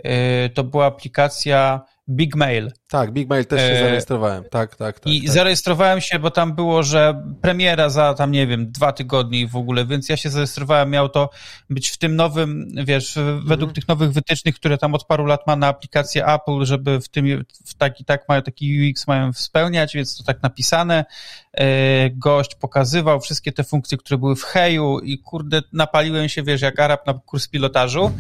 [0.04, 2.72] Yy, to była aplikacja Big Mail.
[2.90, 3.80] Tak, Big Mail też się e...
[3.80, 4.44] zarejestrowałem.
[4.44, 5.14] Tak, tak, tak.
[5.14, 5.32] I tak.
[5.32, 9.56] zarejestrowałem się, bo tam było, że premiera za tam, nie wiem, dwa tygodnie i w
[9.56, 11.30] ogóle, więc ja się zarejestrowałem, miał to
[11.70, 13.74] być w tym nowym, wiesz, według mhm.
[13.74, 17.46] tych nowych wytycznych, które tam od paru lat ma na aplikację Apple, żeby w tym,
[17.66, 21.06] w taki, tak mają, taki UX mają spełniać, więc to tak napisane.
[21.54, 26.62] E, gość pokazywał wszystkie te funkcje, które były w Heju i kurde, napaliłem się, wiesz,
[26.62, 28.12] jak Arab na kurs pilotażu.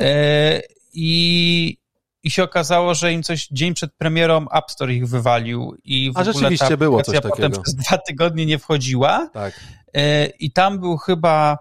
[0.00, 0.60] E,
[0.94, 1.76] I,
[2.22, 6.16] i się okazało, że im coś dzień przed premierą App Store ich wywalił i w
[6.16, 7.28] A ogóle rzeczywiście ta było coś takiego.
[7.36, 9.30] potem przez dwa tygodnie nie wchodziła.
[9.32, 9.60] Tak.
[9.94, 11.58] E, I tam był chyba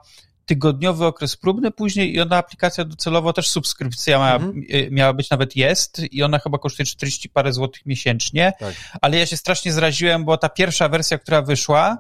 [0.49, 4.63] tygodniowy okres próbny później i ona aplikacja docelowo też subskrypcja miała, mhm.
[4.73, 8.73] Y, miała być, nawet jest i ona chyba kosztuje 40 parę złotych miesięcznie, tak.
[9.01, 11.97] ale ja się strasznie zraziłem, bo ta pierwsza wersja, która wyszła,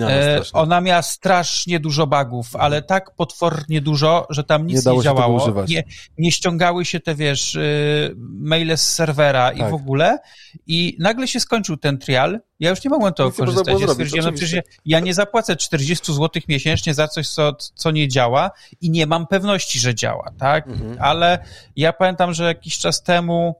[0.00, 2.64] e, ona miała strasznie dużo bugów, mhm.
[2.64, 5.54] ale tak potwornie dużo, że tam nic nie, nie działało.
[5.68, 5.84] Nie,
[6.18, 9.58] nie ściągały się te, wiesz, y, maile z serwera tak.
[9.58, 10.18] i w ogóle
[10.66, 13.80] i nagle się skończył ten trial ja już nie mogłem to korzystać.
[13.80, 18.08] Ja stwierdziłem, no przecież ja nie zapłacę 40 zł miesięcznie za coś, co, co nie
[18.08, 18.50] działa
[18.80, 20.68] i nie mam pewności, że działa, tak?
[20.68, 20.96] Mhm.
[21.00, 21.44] Ale
[21.76, 23.54] ja pamiętam, że jakiś czas temu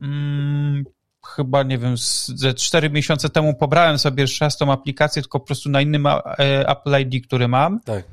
[0.00, 0.84] hmm,
[1.26, 1.94] chyba, nie wiem,
[2.26, 6.06] ze 4 miesiące temu pobrałem sobie jeszcze raz tą aplikację, tylko po prostu na innym
[6.06, 7.80] e, Apple ID, który mam.
[7.80, 8.04] Tak.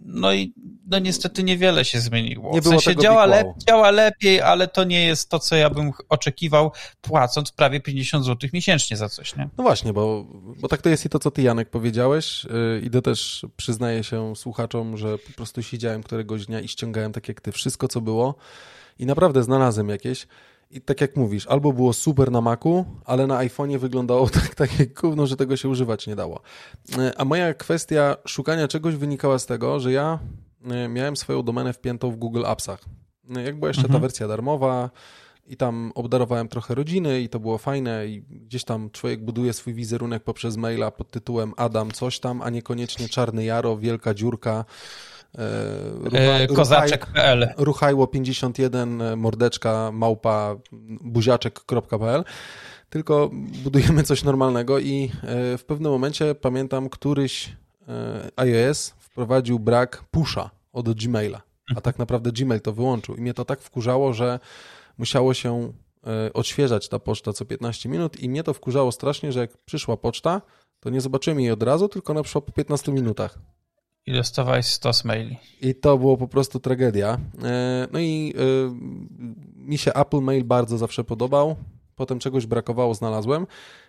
[0.00, 0.54] No i
[0.90, 2.54] no niestety niewiele się zmieniło.
[2.54, 5.92] Nie w sensie działa, lep, działa lepiej, ale to nie jest to, co ja bym
[6.08, 9.48] oczekiwał, płacąc prawie 50 zł miesięcznie za coś, nie?
[9.58, 10.26] No właśnie, bo,
[10.60, 12.44] bo tak to jest i to, co ty, Janek, powiedziałeś.
[12.44, 17.12] Yy, I to też przyznaję się słuchaczom, że po prostu siedziałem któregoś dnia i ściągałem
[17.12, 18.34] tak jak ty wszystko, co było
[18.98, 20.26] i naprawdę znalazłem jakieś.
[20.70, 24.78] I tak jak mówisz, albo było super na Macu, ale na iPhone'ie wyglądało tak, tak
[24.78, 26.40] jak gówno, że tego się używać nie dało.
[26.98, 30.18] E, a moja kwestia szukania czegoś wynikała z tego, że ja
[30.64, 32.80] e, miałem swoją domenę wpiętą w Google Appsach.
[33.24, 34.00] No, jak była jeszcze mhm.
[34.00, 34.90] ta wersja darmowa
[35.46, 39.74] i tam obdarowałem trochę rodziny i to było fajne i gdzieś tam człowiek buduje swój
[39.74, 44.64] wizerunek poprzez maila pod tytułem Adam coś tam, a niekoniecznie Czarny Jaro, Wielka Dziurka,
[45.38, 50.56] E, Kozaczek.pl Ruchajło 51 mordeczka małpa
[51.00, 52.24] buziaczek.pl
[52.90, 53.30] tylko
[53.64, 55.10] budujemy coś normalnego i
[55.58, 57.56] w pewnym momencie pamiętam, któryś
[58.36, 61.42] iOS wprowadził brak pusha od Gmaila,
[61.76, 63.16] a tak naprawdę Gmail to wyłączył.
[63.16, 64.38] I mnie to tak wkurzało, że
[64.98, 65.72] musiało się
[66.34, 70.42] odświeżać ta poczta co 15 minut i mnie to wkurzało strasznie, że jak przyszła poczta,
[70.80, 73.38] to nie zobaczymy jej od razu, tylko na przykład po 15 minutach.
[74.10, 75.36] I dostawałeś 100 maili.
[75.62, 77.18] I to było po prostu tragedia.
[77.44, 78.74] E, no i e,
[79.56, 81.56] mi się Apple Mail bardzo zawsze podobał.
[81.96, 83.46] Potem czegoś brakowało, znalazłem.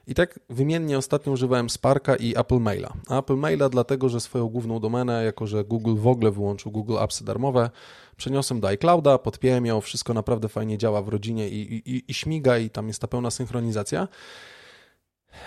[0.07, 2.93] I tak wymiennie ostatnio używałem Sparka i Apple Maila.
[3.09, 7.25] Apple Maila dlatego, że swoją główną domenę, jako że Google w ogóle wyłączył Google Appsy
[7.25, 7.69] darmowe,
[8.17, 12.57] przeniosłem do iClouda, podpiąłem ją, wszystko naprawdę fajnie działa w rodzinie i, i, i śmiga
[12.57, 14.07] i tam jest ta pełna synchronizacja.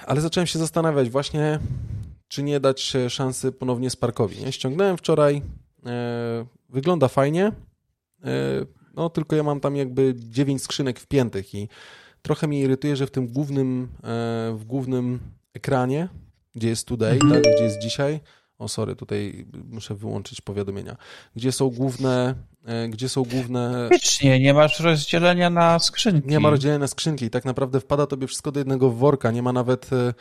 [0.06, 1.58] Ale zacząłem się zastanawiać właśnie,
[2.28, 4.44] czy nie dać szansy ponownie Sparkowi.
[4.44, 4.52] Nie?
[4.52, 5.42] Ściągnąłem wczoraj,
[5.87, 7.52] e, wygląda fajnie,
[8.24, 11.68] e, no tylko ja mam tam jakby 9 skrzynek wpiętych i
[12.22, 14.06] trochę mnie irytuje, że w tym głównym, e,
[14.56, 15.20] w głównym
[15.54, 16.08] ekranie,
[16.54, 18.20] gdzie jest today, tak, gdzie jest dzisiaj,
[18.58, 20.96] o sorry, tutaj muszę wyłączyć powiadomienia,
[21.37, 22.34] gdzie są główne,
[22.64, 23.88] e, gdzie są główne...
[23.90, 26.28] Faktycznie, nie masz rozdzielenia na skrzynki.
[26.28, 29.42] Nie ma rozdzielenia na skrzynki i tak naprawdę wpada tobie wszystko do jednego worka, nie
[29.42, 30.14] ma nawet e,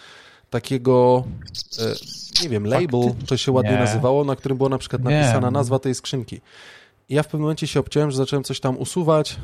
[0.53, 1.23] takiego,
[1.79, 5.79] e, nie wiem, label, to się ładnie nazywało, na którym była na przykład napisana nazwa
[5.79, 6.41] tej skrzynki.
[7.09, 9.35] I ja w pewnym momencie się obciąłem, że zacząłem coś tam usuwać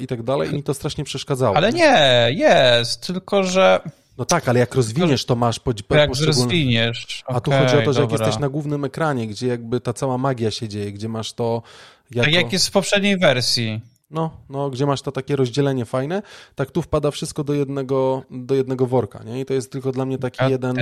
[0.00, 1.56] i tak dalej i mi to strasznie przeszkadzało.
[1.56, 3.80] Ale nie, jest, tylko że...
[4.18, 7.24] No tak, ale jak rozwiniesz, to masz po, po Jak rozwiniesz.
[7.26, 8.16] A tu chodzi o to, że dobra.
[8.16, 11.62] jak jesteś na głównym ekranie, gdzie jakby ta cała magia się dzieje, gdzie masz to.
[12.10, 12.24] Jako...
[12.24, 13.80] Tak jak jest w poprzedniej wersji.
[14.10, 16.22] No, no, gdzie masz to takie rozdzielenie fajne,
[16.54, 19.40] tak tu wpada wszystko do jednego, do jednego worka, nie?
[19.40, 20.76] I to jest tylko dla mnie taki God jeden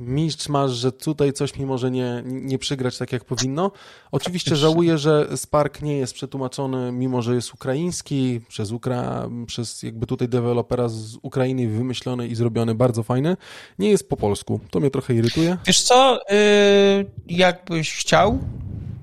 [0.00, 3.70] mistrz masz, że tutaj coś mi może nie, nie przygrać tak jak powinno.
[4.12, 10.06] Oczywiście żałuję, że Spark nie jest przetłumaczony, mimo że jest ukraiński, przez, Ukra przez jakby
[10.06, 13.36] tutaj dewelopera z Ukrainy wymyślony i zrobiony bardzo fajny.
[13.78, 14.60] Nie jest po polsku.
[14.70, 15.56] To mnie trochę irytuje.
[15.66, 18.38] Wiesz co, yy, jakbyś chciał,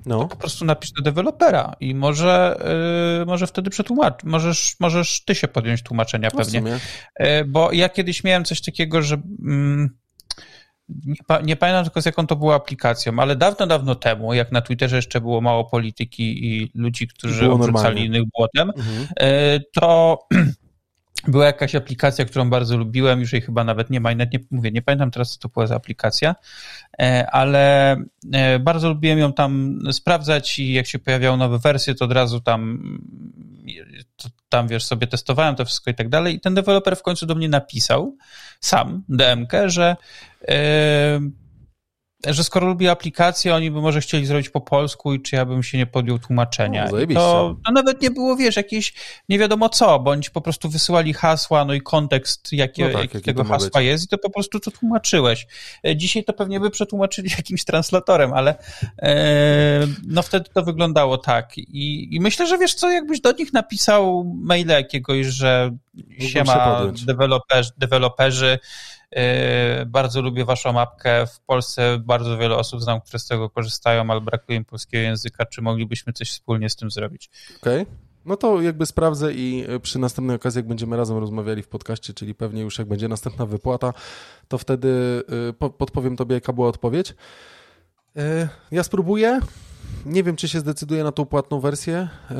[0.08, 0.18] no.
[0.18, 2.60] to po prostu napisz do dewelopera i może,
[3.18, 4.24] yy, może wtedy przetłumacz.
[4.24, 6.62] Możesz, możesz ty się podjąć tłumaczenia no pewnie.
[7.20, 9.16] Yy, bo ja kiedyś miałem coś takiego, że...
[9.16, 9.88] Yy,
[10.88, 14.60] nie, nie, pamiętam tylko z jaką to była aplikacją, ale dawno, dawno temu, jak na
[14.60, 19.06] Twitterze jeszcze było mało polityki i ludzi, którzy obrzucali innych błotem, mhm.
[19.20, 20.18] E, to
[21.26, 24.70] była jakaś aplikacja, którą bardzo lubiłem, już jej chyba nawet nie ma, nawet nie mówię,
[24.70, 26.34] nie pamiętam teraz, co to była za aplikacja,
[27.00, 27.96] e, ale
[28.32, 32.40] e, bardzo lubiłem ją tam sprawdzać i jak się pojawiały nowe wersje, to od razu
[32.40, 32.78] tam
[34.48, 36.34] tam wiesz, sobie testowałem to wszystko i tak dalej.
[36.34, 38.16] I ten deweloper w końcu do mnie napisał
[38.60, 39.96] sam, DMK, że
[40.48, 40.48] yy,
[42.26, 45.62] że skoro lubi aplikację, oni by może chcieli zrobić po polsku i czy ja bym
[45.62, 46.88] się nie podjął tłumaczenia.
[46.92, 48.94] No, to, to nawet nie było, wiesz, jakieś
[49.28, 53.26] nie wiadomo co, bądź po prostu wysyłali hasła, no i kontekst jakie, no tak, jaki
[53.26, 55.46] tego hasła jest i to po prostu to tłumaczyłeś.
[55.86, 58.58] E, dzisiaj to pewnie by przetłumaczyli jakimś translatorem, ale
[59.02, 61.58] e, no wtedy to wyglądało tak.
[61.58, 65.70] I, I myślę, że wiesz co, jakbyś do nich napisał maila jakiegoś, że
[66.18, 68.97] siema deweloperzy, deweloperzy E,
[69.86, 71.26] bardzo lubię waszą mapkę.
[71.26, 75.46] W Polsce bardzo wiele osób znam, które z tego korzystają, ale brakuje im polskiego języka.
[75.46, 77.30] Czy moglibyśmy coś wspólnie z tym zrobić?
[77.62, 77.82] Okej.
[77.82, 77.94] Okay.
[78.24, 82.34] No to jakby sprawdzę i przy następnej okazji, jak będziemy razem rozmawiali w podcaście, czyli
[82.34, 83.92] pewnie już jak będzie następna wypłata,
[84.48, 87.14] to wtedy y, podpowiem tobie, jaka była odpowiedź.
[88.16, 89.40] E, ja spróbuję.
[90.08, 92.08] Nie wiem, czy się zdecyduję na tą płatną wersję.
[92.30, 92.36] E,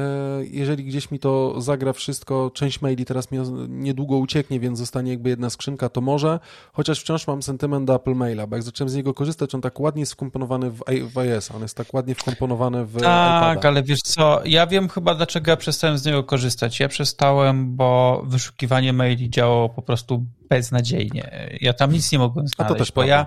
[0.51, 5.31] jeżeli gdzieś mi to zagra wszystko, część maili teraz mi niedługo ucieknie, więc zostanie jakby
[5.31, 6.41] jedna skrzynka, to może.
[6.73, 9.81] Chociaż wciąż mam sentyment do Apple Maila, bo jak zacząłem z niego korzystać, on tak
[9.81, 10.81] ładnie jest wkomponowany w,
[11.13, 13.69] w iOS, on jest tak ładnie wkomponowany w Tak, iPada.
[13.69, 16.81] ale wiesz co, ja wiem chyba dlaczego ja przestałem z niego korzystać.
[16.81, 21.49] Ja przestałem, bo wyszukiwanie maili działało po prostu beznadziejnie.
[21.61, 23.15] Ja tam nic nie mogłem znaleźć, A to też bo prawda.
[23.15, 23.27] ja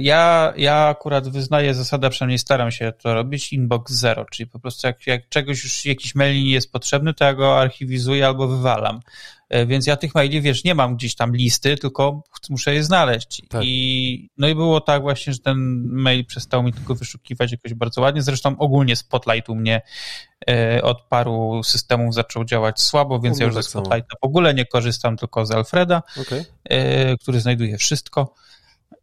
[0.00, 4.86] ja, ja akurat wyznaję zasadę, przynajmniej staram się to robić, inbox zero, czyli po prostu
[4.86, 9.00] jak, jak czegoś już, jakiś mail nie jest potrzebny, to ja go archiwizuję albo wywalam.
[9.48, 13.42] E, więc ja tych maili, wiesz, nie mam gdzieś tam listy, tylko muszę je znaleźć.
[13.48, 13.62] Tak.
[13.64, 18.00] I, no i było tak właśnie, że ten mail przestał mi tylko wyszukiwać jakoś bardzo
[18.00, 18.22] ładnie.
[18.22, 19.82] Zresztą ogólnie Spotlight u mnie
[20.48, 24.54] e, od paru systemów zaczął działać słabo, więc ja już tak ze Spotlighta w ogóle
[24.54, 26.44] nie korzystam, tylko z Alfreda, okay.
[27.20, 28.34] który znajduje wszystko.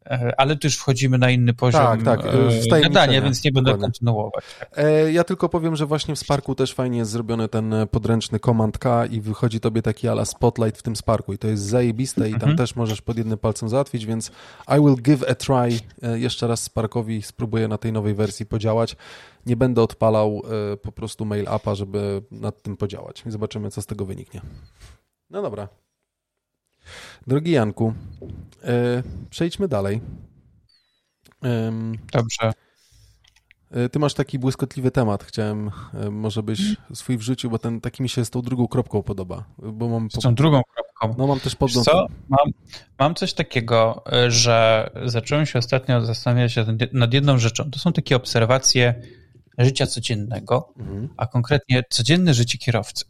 [0.10, 2.26] E, ale tu już wchodzimy na inny poziom tak, tak,
[2.72, 3.86] e, gadania, więc nie będę Dokładnie.
[3.86, 4.46] kontynuować.
[4.60, 4.70] Tak.
[4.76, 8.78] E, ja tylko powiem, że właśnie w Sparku też fajnie jest zrobiony ten podręczny Command
[8.78, 12.32] K i wychodzi tobie taki ala Spotlight w tym Sparku i to jest zajebiste i
[12.32, 12.58] tam mhm.
[12.58, 14.32] też możesz pod jednym palcem załatwić, więc
[14.78, 15.80] I will give a try.
[16.16, 18.96] Jeszcze raz Sparkowi spróbuję na tej nowej wersji podziałać.
[19.46, 20.42] Nie będę odpalał
[20.82, 24.42] po prostu mail appa, żeby nad tym podziałać i zobaczymy, co z tego wyniknie.
[25.30, 25.68] No dobra,
[27.28, 27.94] Drogi Janku, e,
[29.30, 30.02] przejdźmy dalej.
[32.14, 32.52] Dobrze.
[33.72, 35.24] E, ty masz taki błyskotliwy temat.
[35.24, 36.62] Chciałem, e, może byś
[36.94, 39.46] swój wrzucił, bo ten taki mi się z tą drugą kropką podoba.
[39.58, 40.22] Bo mam po...
[40.22, 41.16] Z tą drugą kropką.
[41.18, 41.86] No mam też podgląd.
[41.86, 42.08] Co?
[42.30, 42.52] Mam,
[43.00, 47.72] mam coś takiego, e, że zacząłem się ostatnio zastanawiać się nad jedną rzeczą.
[47.72, 49.02] To są takie obserwacje
[49.58, 51.10] życia codziennego, mhm.
[51.18, 53.06] a konkretnie codzienne życie kierowcy.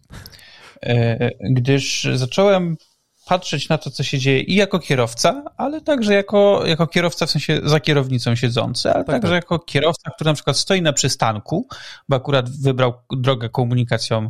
[1.51, 2.77] Gdyż zacząłem
[3.25, 7.31] patrzeć na to, co się dzieje i jako kierowca, ale także jako, jako kierowca w
[7.31, 9.43] sensie za kierownicą siedzący, ale tak, także tak.
[9.43, 11.67] jako kierowca, który na przykład stoi na przystanku,
[12.09, 14.29] bo akurat wybrał drogę komunikacją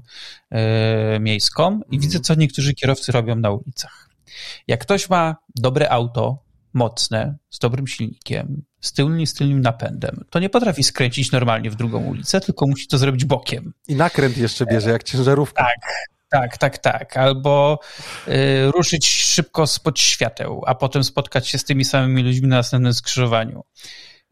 [0.50, 2.02] e, miejską i mhm.
[2.02, 4.10] widzę, co niektórzy kierowcy robią na ulicach.
[4.68, 10.40] Jak ktoś ma dobre auto, mocne, z dobrym silnikiem, z tylnym, z tylnym napędem, to
[10.40, 13.74] nie potrafi skręcić normalnie w drugą ulicę, tylko musi to zrobić bokiem.
[13.88, 15.64] I nakręt jeszcze bierze, jak ciężarówka.
[15.64, 17.18] Tak, tak, tak, tak.
[17.18, 17.80] Albo
[18.28, 22.94] y, ruszyć szybko spod świateł, a potem spotkać się z tymi samymi ludźmi na następnym
[22.94, 23.64] skrzyżowaniu.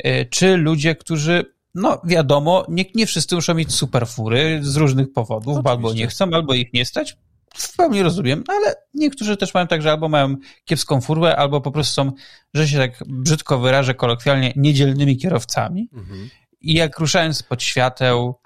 [0.05, 5.13] Y, czy ludzie, którzy, no wiadomo, nie, nie wszyscy muszą mieć super fury z różnych
[5.13, 5.71] powodów, Oczywiście.
[5.71, 7.17] albo nie chcą, albo ich nie stać.
[7.55, 11.61] W pełni rozumiem, no ale niektórzy też mają tak, że albo mają kiepską furę, albo
[11.61, 12.11] po prostu są,
[12.53, 15.89] że się tak brzydko wyrażę kolokwialnie, niedzielnymi kierowcami.
[15.93, 16.29] Mhm.
[16.61, 18.39] I jak ruszając spod świateł.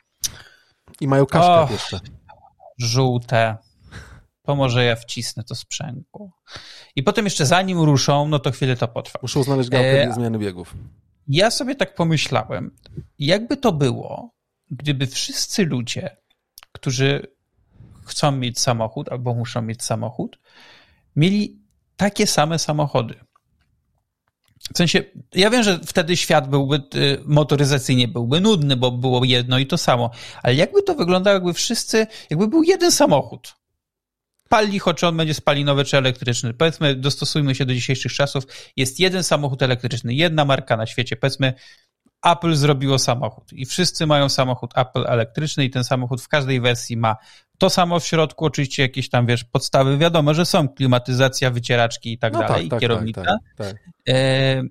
[1.01, 1.99] I mają kaszkę jeszcze
[2.77, 3.57] żółte,
[4.41, 6.31] to może ja wcisnę to sprzęgło.
[6.95, 9.19] I potem jeszcze zanim ruszą, no to chwilę to potrwa.
[9.21, 10.75] Muszą znaleźć gałkę e, zmiany biegów.
[11.27, 12.75] Ja sobie tak pomyślałem,
[13.19, 14.31] jakby to było,
[14.71, 16.17] gdyby wszyscy ludzie,
[16.71, 17.27] którzy
[18.05, 20.39] chcą mieć samochód albo muszą mieć samochód,
[21.15, 21.59] mieli
[21.97, 23.15] takie same samochody.
[24.73, 25.03] W sensie,
[25.35, 29.77] ja wiem, że wtedy świat byłby y, motoryzacyjnie byłby nudny, bo było jedno i to
[29.77, 30.11] samo,
[30.43, 33.55] ale jakby to wyglądało, jakby wszyscy, jakby był jeden samochód.
[34.49, 36.53] Pal licho, czy on będzie spalinowy, czy elektryczny.
[36.53, 38.43] Powiedzmy, dostosujmy się do dzisiejszych czasów.
[38.75, 41.15] Jest jeden samochód elektryczny, jedna marka na świecie.
[41.15, 41.53] Powiedzmy,
[42.21, 46.97] Apple zrobiło samochód i wszyscy mają samochód Apple elektryczny i ten samochód w każdej wersji
[46.97, 47.15] ma
[47.57, 52.17] to samo w środku, oczywiście jakieś tam, wiesz, podstawy, wiadomo, że są klimatyzacja, wycieraczki i
[52.17, 53.23] tak no dalej, tak, tak, kierownica.
[53.23, 53.77] Tak, tak, tak.
[54.09, 54.63] E,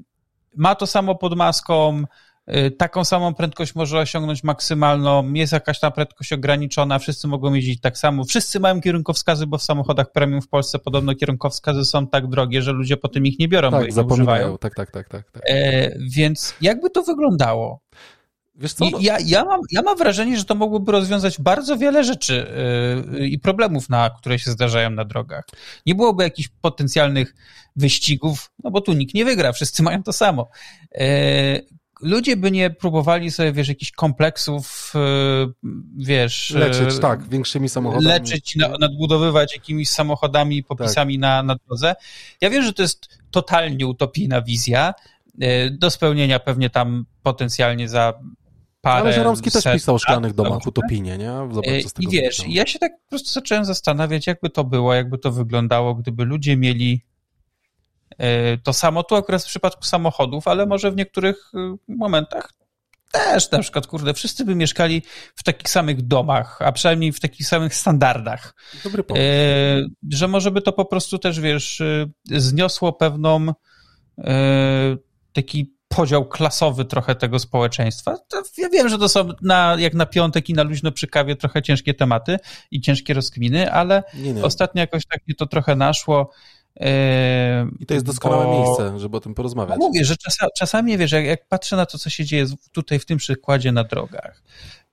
[0.56, 2.04] ma to samo pod maską,
[2.78, 7.98] taką samą prędkość może osiągnąć maksymalną, jest jakaś tam prędkość ograniczona, wszyscy mogą jeździć tak
[7.98, 8.24] samo.
[8.24, 12.72] Wszyscy mają kierunkowskazy, bo w samochodach premium w Polsce podobno kierunkowskazy są tak drogie, że
[12.72, 14.58] ludzie potem ich nie biorą, tak, bo ich używają.
[14.58, 15.42] Tak, tak, tak, tak, tak.
[15.46, 17.80] E, więc jakby to wyglądało?
[18.58, 18.84] Wiesz co?
[19.00, 22.46] Ja, ja, mam, ja mam wrażenie, że to mogłoby rozwiązać bardzo wiele rzeczy
[23.12, 25.44] yy, i problemów, na, które się zdarzają na drogach.
[25.86, 27.34] Nie byłoby jakichś potencjalnych
[27.76, 30.48] wyścigów, no bo tu nikt nie wygra, wszyscy mają to samo.
[30.94, 36.50] Yy, ludzie by nie próbowali sobie, wiesz, jakichś kompleksów, yy, wiesz...
[36.50, 38.06] Leczyć, tak, większymi samochodami.
[38.06, 41.20] Leczyć, na, nadbudowywać jakimiś samochodami, popisami tak.
[41.20, 41.94] na, na drodze.
[42.40, 44.94] Ja wiem, że to jest totalnie utopijna wizja,
[45.70, 48.12] do spełnienia pewnie tam potencjalnie za
[48.80, 51.32] parę Ale Żeromski też pisał o szklanych domach, utopijnie, nie?
[51.52, 55.32] Zobacz, I wiesz, ja się tak po prostu zacząłem zastanawiać, jakby to było, jakby to
[55.32, 57.04] wyglądało, gdyby ludzie mieli
[58.62, 62.52] to samo tu akurat w przypadku samochodów, ale może w niektórych e, momentach
[63.12, 65.02] też na przykład, kurde, wszyscy by mieszkali
[65.34, 68.54] w takich samych domach, a przynajmniej w takich samych standardach.
[68.84, 69.24] Dobry pomysł.
[69.24, 71.82] E, że może by to po prostu też, wiesz,
[72.24, 73.46] zniosło pewną
[75.32, 78.18] taki podział klasowy trochę tego społeczeństwa.
[78.28, 81.36] To ja wiem, że to są na, jak na piątek i na luźno przy kawie
[81.36, 82.38] trochę ciężkie tematy
[82.70, 84.44] i ciężkie rozkminy, ale nie, nie.
[84.44, 86.30] ostatnio jakoś tak mnie to trochę naszło.
[87.80, 88.52] I to jest doskonałe bo...
[88.52, 89.78] miejsce, żeby o tym porozmawiać.
[89.80, 92.98] No mówię, że czasa, czasami, wiesz, jak, jak patrzę na to, co się dzieje tutaj
[92.98, 94.42] w tym przykładzie na drogach,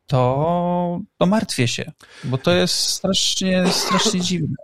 [0.08, 1.92] to, to martwię się,
[2.24, 4.56] bo to jest strasznie, strasznie dziwne.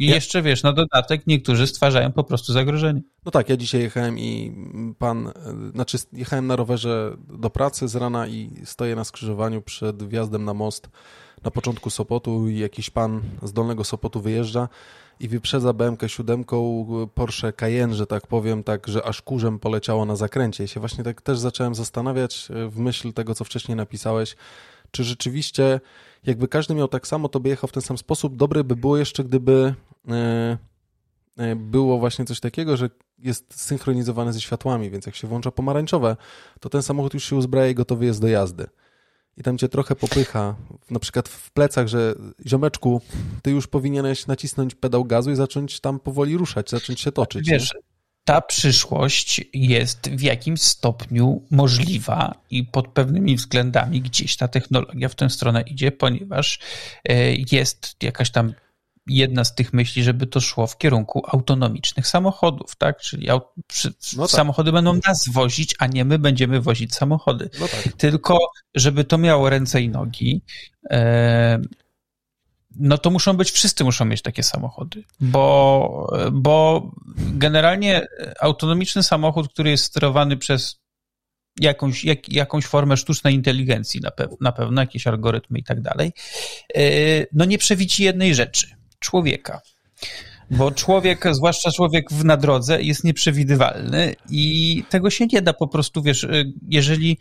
[0.00, 0.14] I ja...
[0.14, 3.02] jeszcze wiesz, na dodatek niektórzy stwarzają po prostu zagrożenie.
[3.24, 4.52] No tak, ja dzisiaj jechałem i
[4.98, 5.32] pan,
[5.74, 10.54] znaczy jechałem na rowerze do pracy z rana i stoję na skrzyżowaniu przed wjazdem na
[10.54, 10.88] most
[11.44, 14.68] na początku Sopotu i jakiś pan z Dolnego Sopotu wyjeżdża
[15.20, 20.16] i wyprzedza BMK siódemką Porsche Cayenne, że tak powiem, tak, że aż kurzem poleciało na
[20.16, 20.64] zakręcie.
[20.64, 24.36] I się właśnie tak też zacząłem zastanawiać e, w myśl tego, co wcześniej napisałeś,
[24.90, 25.80] czy rzeczywiście
[26.26, 28.36] jakby każdy miał tak samo, to by jechał w ten sam sposób.
[28.36, 29.74] Dobre by było jeszcze, gdyby
[30.08, 30.58] e,
[31.36, 36.16] e, było właśnie coś takiego, że jest synchronizowane ze światłami, więc jak się włącza pomarańczowe,
[36.60, 38.66] to ten samochód już się uzbraja i gotowy jest do jazdy.
[39.38, 40.56] I tam cię trochę popycha,
[40.90, 42.14] na przykład w plecach, że
[42.46, 43.00] ziomeczku,
[43.42, 47.50] ty już powinieneś nacisnąć pedał gazu i zacząć tam powoli ruszać, zacząć się toczyć.
[47.50, 47.80] Wiesz, nie?
[48.24, 55.14] ta przyszłość jest w jakimś stopniu możliwa i pod pewnymi względami gdzieś ta technologia w
[55.14, 56.58] tę stronę idzie, ponieważ
[57.04, 58.52] e, jest jakaś tam
[59.08, 63.00] jedna z tych myśli, żeby to szło w kierunku autonomicznych samochodów, tak?
[63.00, 64.36] Czyli au, przy, no tak.
[64.36, 67.50] samochody będą nas wozić, a nie my będziemy wozić samochody.
[67.60, 67.92] No tak.
[67.92, 68.38] Tylko,
[68.74, 70.42] żeby to miało ręce i nogi,
[70.90, 71.58] e,
[72.76, 78.06] no to muszą być, wszyscy muszą mieć takie samochody, bo, bo generalnie
[78.40, 80.80] autonomiczny samochód, który jest sterowany przez
[81.60, 86.12] jakąś, jak, jakąś formę sztucznej inteligencji na, pew, na pewno, jakieś algorytmy i tak dalej,
[86.74, 86.80] e,
[87.32, 89.60] no nie przewidzi jednej rzeczy, człowieka.
[90.50, 95.68] Bo człowiek, zwłaszcza człowiek w, na drodze, jest nieprzewidywalny i tego się nie da po
[95.68, 97.18] prostu, wiesz, e, jeżeli,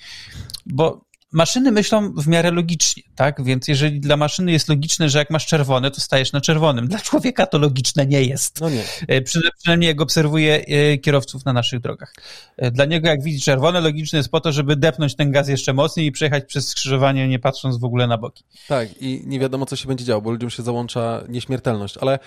[0.66, 3.44] bo maszyny myślą w miarę logicznie, tak?
[3.44, 6.88] Więc jeżeli dla maszyny jest logiczne, że jak masz czerwone, to stajesz na czerwonym.
[6.88, 8.62] Dla człowieka to logiczne nie jest.
[8.62, 8.84] No nie.
[9.08, 9.22] E,
[9.60, 12.14] przynajmniej jak obserwuję e, kierowców na naszych drogach.
[12.58, 15.74] E, dla niego jak widzi czerwone, logiczne jest po to, żeby depnąć ten gaz jeszcze
[15.74, 18.44] mocniej i przejechać przez skrzyżowanie, nie patrząc w ogóle na boki.
[18.68, 22.20] Tak, i nie wiadomo, co się będzie działo, bo ludziom się załącza nieśmiertelność, ale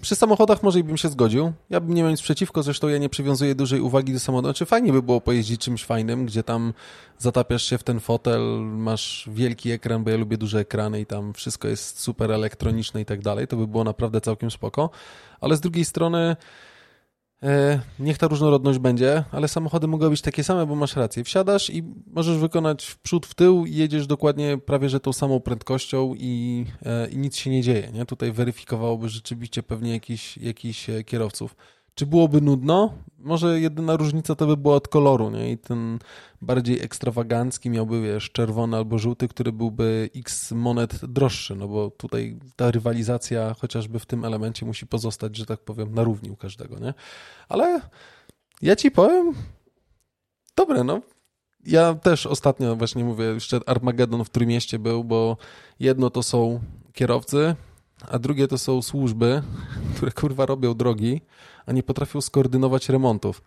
[0.00, 1.52] przy samochodach może bym się zgodził.
[1.70, 4.48] Ja bym nie miał nic przeciwko, zresztą ja nie przywiązuję dużej uwagi do samochodu.
[4.48, 6.72] Czy znaczy, fajnie by było pojeździć czymś fajnym, gdzie tam
[7.18, 11.34] zatapiasz się w ten fotel, masz wielki ekran, bo ja lubię duże ekrany i tam
[11.34, 13.46] wszystko jest super elektroniczne i tak dalej.
[13.46, 14.90] To by było naprawdę całkiem spoko.
[15.40, 16.36] Ale z drugiej strony
[17.98, 21.24] niech ta różnorodność będzie, ale samochody mogą być takie same, bo masz rację.
[21.24, 25.40] Wsiadasz i możesz wykonać w przód, w tył i jedziesz dokładnie prawie że tą samą
[25.40, 27.90] prędkością i, e, i nic się nie dzieje.
[27.92, 28.06] Nie?
[28.06, 31.56] Tutaj weryfikowałoby rzeczywiście pewnie jakiś, jakiś e, kierowców.
[31.94, 32.94] Czy byłoby nudno?
[33.18, 35.52] Może jedyna różnica to by była od koloru, nie?
[35.52, 35.98] I ten
[36.42, 42.38] bardziej ekstrawagancki miałby, wiesz, czerwony albo żółty, który byłby x monet droższy, no bo tutaj
[42.56, 46.78] ta rywalizacja chociażby w tym elemencie musi pozostać, że tak powiem, na równi u każdego,
[46.78, 46.94] nie?
[47.48, 47.80] Ale
[48.62, 49.34] ja ci powiem,
[50.56, 51.00] dobre, no.
[51.66, 55.36] Ja też ostatnio właśnie mówię, jeszcze Armageddon w Trójmieście był, bo
[55.80, 56.60] jedno to są
[56.92, 57.56] kierowcy,
[58.08, 59.42] a drugie to są służby,
[59.96, 61.20] które kurwa robią drogi,
[61.66, 63.42] a nie potrafią skoordynować remontów.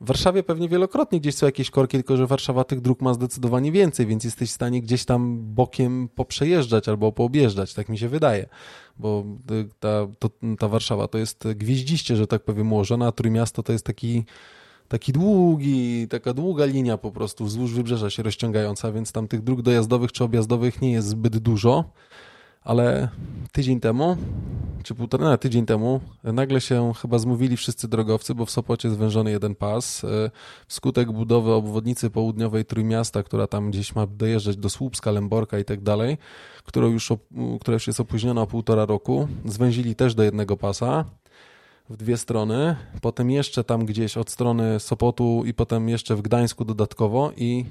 [0.00, 3.72] W Warszawie pewnie wielokrotnie gdzieś są jakieś korki, tylko że Warszawa tych dróg ma zdecydowanie
[3.72, 8.48] więcej, więc jesteś w stanie gdzieś tam bokiem poprzejeżdżać albo poobjeżdżać, tak mi się wydaje.
[8.98, 9.24] Bo
[9.80, 9.88] ta,
[10.18, 14.24] to, ta Warszawa to jest gwieździście, że tak powiem, ułożona, a Trójmiasto to jest taki
[14.88, 19.62] taki długi, taka długa linia po prostu wzdłuż wybrzeża się rozciągająca, więc tam tych dróg
[19.62, 21.84] dojazdowych czy objazdowych nie jest zbyt dużo
[22.68, 23.08] ale
[23.52, 24.16] tydzień temu,
[24.82, 29.30] czy półtora na tydzień temu, nagle się chyba zmówili wszyscy drogowcy, bo w Sopocie zwężony
[29.30, 30.04] jeden pas.
[30.04, 30.30] E,
[30.66, 35.80] wskutek budowy obwodnicy południowej Trójmiasta, która tam gdzieś ma dojeżdżać do Słupska, Lęborka i tak
[35.80, 36.18] dalej,
[36.64, 37.12] którą już,
[37.60, 41.04] która już jest opóźniona o półtora roku, zwęzili też do jednego pasa
[41.90, 46.64] w dwie strony, potem jeszcze tam gdzieś od strony Sopotu i potem jeszcze w Gdańsku
[46.64, 47.64] dodatkowo i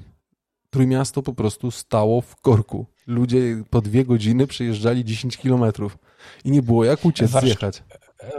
[0.70, 2.86] Trójmiasto po prostu stało w korku.
[3.06, 5.98] Ludzie po dwie godziny przejeżdżali 10 kilometrów
[6.44, 7.82] i nie było jak uciec, Warsz zjechać.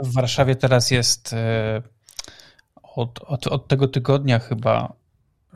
[0.02, 1.82] W Warszawie teraz jest e,
[2.82, 4.92] od, od, od tego tygodnia chyba,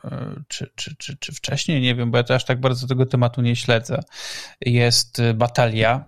[0.04, 3.42] e, czy, czy, czy, czy wcześniej, nie wiem, bo ja też tak bardzo tego tematu
[3.42, 4.00] nie śledzę,
[4.60, 6.04] jest batalia,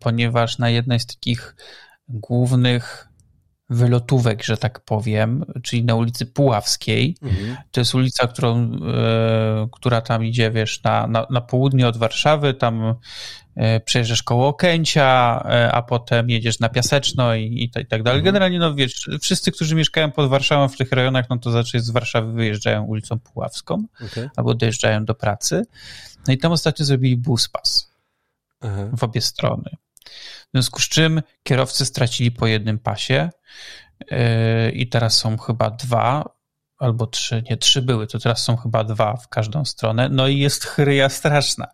[0.00, 1.56] ponieważ na jednej z takich
[2.08, 3.08] głównych
[3.70, 7.16] wylotówek, że tak powiem, czyli na ulicy Puławskiej.
[7.22, 7.56] Mhm.
[7.70, 12.54] To jest ulica, którą, e, która tam idzie, wiesz, na, na, na południe od Warszawy,
[12.54, 12.94] tam
[13.56, 18.18] e, przejeżdżasz koło Okęcia, e, a potem jedziesz na Piaseczno i, i, i tak dalej.
[18.18, 18.24] Mhm.
[18.24, 21.90] Generalnie, no wiesz, wszyscy, którzy mieszkają pod Warszawą w tych rejonach, no to znaczy z
[21.90, 24.30] Warszawy wyjeżdżają ulicą Puławską okay.
[24.36, 25.62] albo dojeżdżają do pracy.
[26.26, 27.90] No i tam ostatnio zrobili buspas
[28.60, 28.88] Aha.
[28.96, 29.70] w obie strony.
[30.48, 33.30] W związku z czym kierowcy stracili po jednym pasie
[34.10, 36.36] yy, i teraz są chyba dwa
[36.78, 40.08] albo trzy, nie trzy były, to teraz są chyba dwa w każdą stronę.
[40.08, 41.66] No i jest chryja straszna.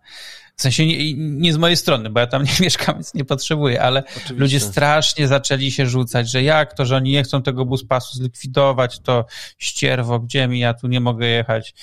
[0.56, 3.82] W sensie nie, nie, z mojej strony, bo ja tam nie mieszkam, więc nie potrzebuję,
[3.82, 4.34] ale Oczywiście.
[4.34, 9.00] ludzie strasznie zaczęli się rzucać, że jak to, że oni nie chcą tego buspasu zlikwidować,
[9.00, 9.26] to
[9.58, 11.74] ścierwo, gdzie mi, ja tu nie mogę jechać.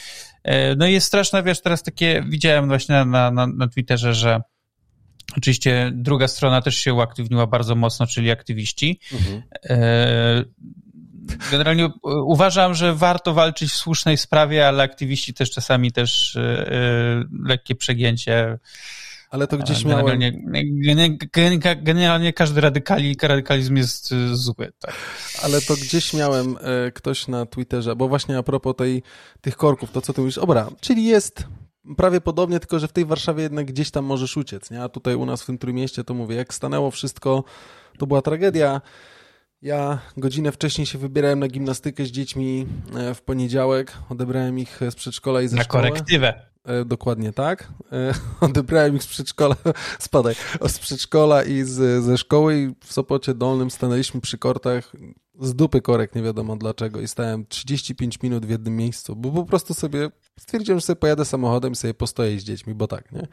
[0.46, 4.42] Yy, no i jest straszna, wiesz, teraz takie, widziałem właśnie na, na, na Twitterze, że
[5.38, 9.00] Oczywiście druga strona też się uaktywniła bardzo mocno, czyli aktywiści.
[9.14, 9.44] Mhm.
[9.70, 10.44] E,
[11.52, 11.90] generalnie
[12.26, 17.76] uważam, że warto walczyć w słusznej sprawie, ale aktywiści też czasami też e, e, lekkie
[17.76, 18.60] przegięcie.
[19.30, 20.20] Ale to gdzieś miałem...
[20.76, 21.18] Generalnie,
[21.82, 24.72] generalnie każdy radykali, radykalizm jest zły.
[24.80, 24.96] Tak.
[25.44, 26.58] Ale to gdzieś miałem
[26.94, 29.04] ktoś na Twitterze, bo właśnie a propos tej,
[29.42, 31.48] tych korków, to co ty mówisz, obra, czyli jest
[31.98, 34.84] prawie podobnie, tylko że w tej Warszawie jednak gdzieś tam możesz uciec, nie?
[34.84, 37.44] A tutaj u nas w tym Trójmieście to mówię, jak stanęło wszystko,
[37.98, 38.82] to była tragedia.
[39.62, 44.96] Ja godzinę wcześniej się wybierałem na gimnastykę z dziećmi e, w poniedziałek, odebrałem ich z
[44.96, 45.84] przedszkola i ze na szkoły.
[45.84, 46.50] Na korektywę.
[46.70, 47.68] E, dokładnie tak.
[47.92, 48.14] E,
[48.48, 49.56] odebrałem ich z przedszkola,
[50.00, 50.36] spadaj,
[50.68, 54.92] z przedszkola i z, ze szkoły i w Sopocie Dolnym stanęliśmy przy kortach
[55.42, 59.46] z dupy korek, nie wiadomo dlaczego i stałem 35 minut w jednym miejscu, bo po
[59.46, 60.10] prostu sobie
[60.40, 63.28] stwierdziłem, że sobie pojadę samochodem i sobie postoję z dziećmi, bo tak, nie?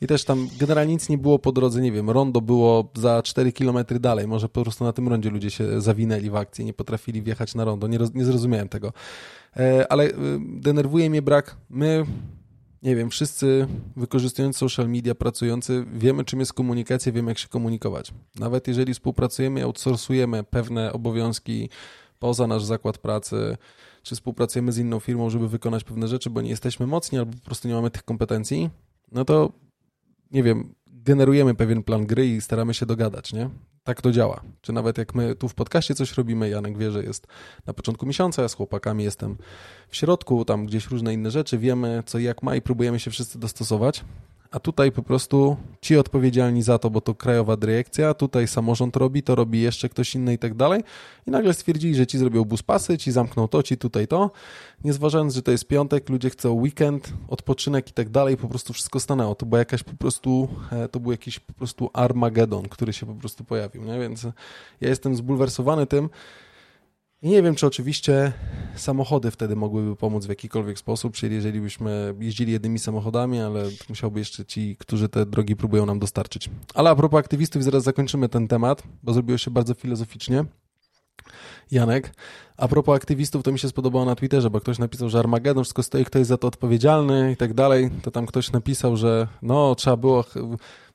[0.00, 3.52] I też tam generalnie nic nie było po drodze, nie wiem, rondo było za 4
[3.52, 7.22] kilometry dalej, może po prostu na tym rondzie ludzie się zawinęli w akcji, nie potrafili
[7.22, 8.92] wjechać na rondo, nie, roz, nie zrozumiałem tego.
[9.56, 12.06] E, ale e, denerwuje mnie brak, my
[12.82, 13.66] nie wiem, wszyscy
[13.96, 18.12] wykorzystując social media, pracujący, wiemy czym jest komunikacja, wiemy jak się komunikować.
[18.36, 21.68] Nawet jeżeli współpracujemy, outsourcujemy pewne obowiązki
[22.18, 23.56] poza nasz zakład pracy,
[24.02, 27.44] czy współpracujemy z inną firmą, żeby wykonać pewne rzeczy, bo nie jesteśmy mocni albo po
[27.44, 28.70] prostu nie mamy tych kompetencji,
[29.12, 29.52] no to
[30.30, 33.50] nie wiem, generujemy pewien plan gry i staramy się dogadać, nie?
[33.84, 34.40] Tak to działa.
[34.60, 37.26] Czy nawet jak my tu w podcaście coś robimy, Janek wie, że jest
[37.66, 39.36] na początku miesiąca, ja z chłopakami jestem
[39.88, 43.10] w środku, tam gdzieś różne inne rzeczy, wiemy co i jak ma i próbujemy się
[43.10, 44.04] wszyscy dostosować
[44.50, 49.22] a tutaj po prostu ci odpowiedzialni za to, bo to krajowa dyrekcja, tutaj samorząd robi,
[49.22, 50.82] to robi jeszcze ktoś inny i tak dalej.
[51.26, 54.30] I nagle stwierdzili, że ci zrobią buspasy, ci zamkną to, ci tutaj to.
[54.84, 58.72] Nie zważając, że to jest piątek, ludzie chcą weekend, odpoczynek i tak dalej, po prostu
[58.72, 59.34] wszystko stanęło.
[59.34, 63.14] To była jakaś po prostu, e, to był jakiś po prostu Armagedon, który się po
[63.14, 63.98] prostu pojawił, nie?
[64.00, 64.24] Więc
[64.80, 66.08] ja jestem zbulwersowany tym,
[67.22, 68.32] i nie wiem, czy oczywiście
[68.74, 74.18] samochody wtedy mogłyby pomóc w jakikolwiek sposób, czyli jeżeli byśmy jeździli jednymi samochodami, ale musiałby
[74.18, 76.50] jeszcze ci, którzy te drogi próbują nam dostarczyć.
[76.74, 80.44] Ale a propos aktywistów, zaraz zakończymy ten temat, bo zrobiło się bardzo filozoficznie.
[81.70, 82.12] Janek,
[82.56, 85.82] a propos aktywistów, to mi się spodobało na Twitterze, bo ktoś napisał, że Armagedon, wszystko
[85.82, 87.90] stoi, kto jest za to odpowiedzialny i tak dalej.
[88.02, 90.24] To tam ktoś napisał, że no, trzeba było,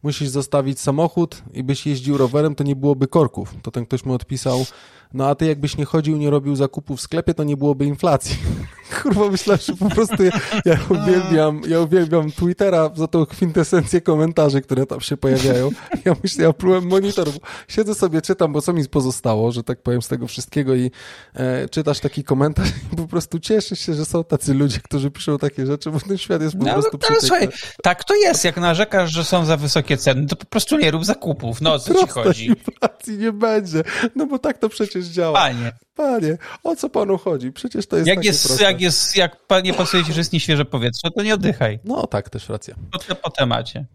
[0.03, 3.55] musisz zostawić samochód i byś jeździł rowerem, to nie byłoby korków.
[3.61, 4.65] To ten ktoś mu odpisał,
[5.13, 8.37] no a ty jakbyś nie chodził, nie robił zakupów w sklepie, to nie byłoby inflacji.
[9.01, 10.31] Kurwa, myślę, że po prostu ja,
[10.65, 15.69] ja, uwielbiam, ja uwielbiam Twittera za tą kwintesencję komentarzy, które tam się pojawiają.
[16.05, 17.27] Ja myślę, ja próbowałem monitor,
[17.67, 20.91] siedzę sobie, czytam, bo co mi pozostało, że tak powiem, z tego wszystkiego i
[21.33, 25.37] e, czytasz taki komentarz i po prostu cieszysz się, że są tacy ludzie, którzy piszą
[25.37, 27.47] takie rzeczy, bo ten świat jest po no, prostu no, słuchaj,
[27.83, 31.05] Tak to jest, jak narzekasz, że są za wysokie ceny, to po prostu nie rób
[31.05, 31.61] zakupów.
[31.61, 32.45] No, o co ci chodzi?
[32.45, 33.83] inflacji nie będzie,
[34.15, 35.39] no bo tak to przecież działa.
[35.39, 35.71] Panie.
[35.95, 37.51] Panie, o co panu chodzi?
[37.51, 38.63] Przecież to jest jak jest, proste.
[38.63, 41.79] Jak jest, jak nie pasuje ci, że jest nieświeże powietrze, to nie oddychaj.
[41.83, 42.75] No tak, też racja.
[42.91, 43.85] Po, po temacie.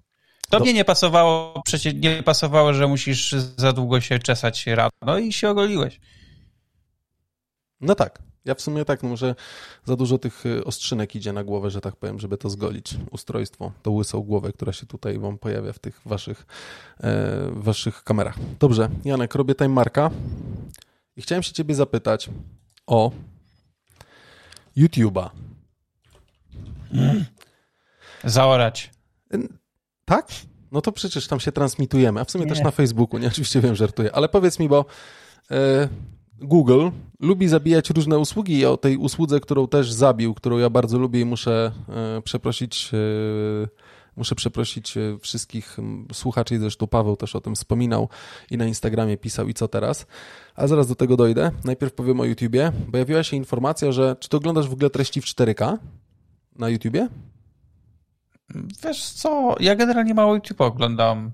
[0.51, 0.65] To Do...
[0.65, 5.51] mnie nie pasowało, przecież nie pasowało, że musisz za długo się czesać rano i się
[5.51, 6.01] ogoliłeś.
[7.81, 8.19] No tak.
[8.45, 9.35] Ja w sumie tak, no może
[9.85, 12.97] za dużo tych y, ostrzynek idzie na głowę, że tak powiem, żeby to zgolić.
[13.11, 16.47] Ustrojstwo, tą łysą głowę, która się tutaj wam pojawia w tych waszych,
[17.01, 18.39] e, waszych kamerach.
[18.59, 20.11] Dobrze, Janek, robię time marka
[21.17, 22.31] i chciałem się ciebie zapytać
[22.87, 23.11] o
[24.77, 25.31] YouTube'a.
[26.93, 27.25] Hmm.
[28.25, 28.91] Zaorać.
[30.05, 30.29] Tak?
[30.73, 32.51] No to przecież tam się transmitujemy, a w sumie nie.
[32.51, 33.29] też na Facebooku, nie?
[33.33, 34.85] Oczywiście wiem, żartuję, ale powiedz mi, bo...
[35.51, 35.89] E,
[36.41, 36.89] Google
[37.21, 41.21] lubi zabijać różne usługi i o tej usłudze, którą też zabił, którą ja bardzo lubię
[41.21, 45.77] i muszę e, przeprosić e, muszę przeprosić e, wszystkich
[46.13, 48.09] słuchaczy, zresztą Paweł też o tym wspominał
[48.51, 50.07] i na Instagramie pisał i co teraz.
[50.55, 51.51] A zaraz do tego dojdę.
[51.65, 52.73] Najpierw powiem o YouTubie.
[52.93, 55.77] Pojawiła się informacja, że czy to oglądasz w ogóle treści w 4K
[56.59, 57.09] na YouTubie?
[58.85, 61.31] Wiesz co, ja generalnie mało YouTube oglądam.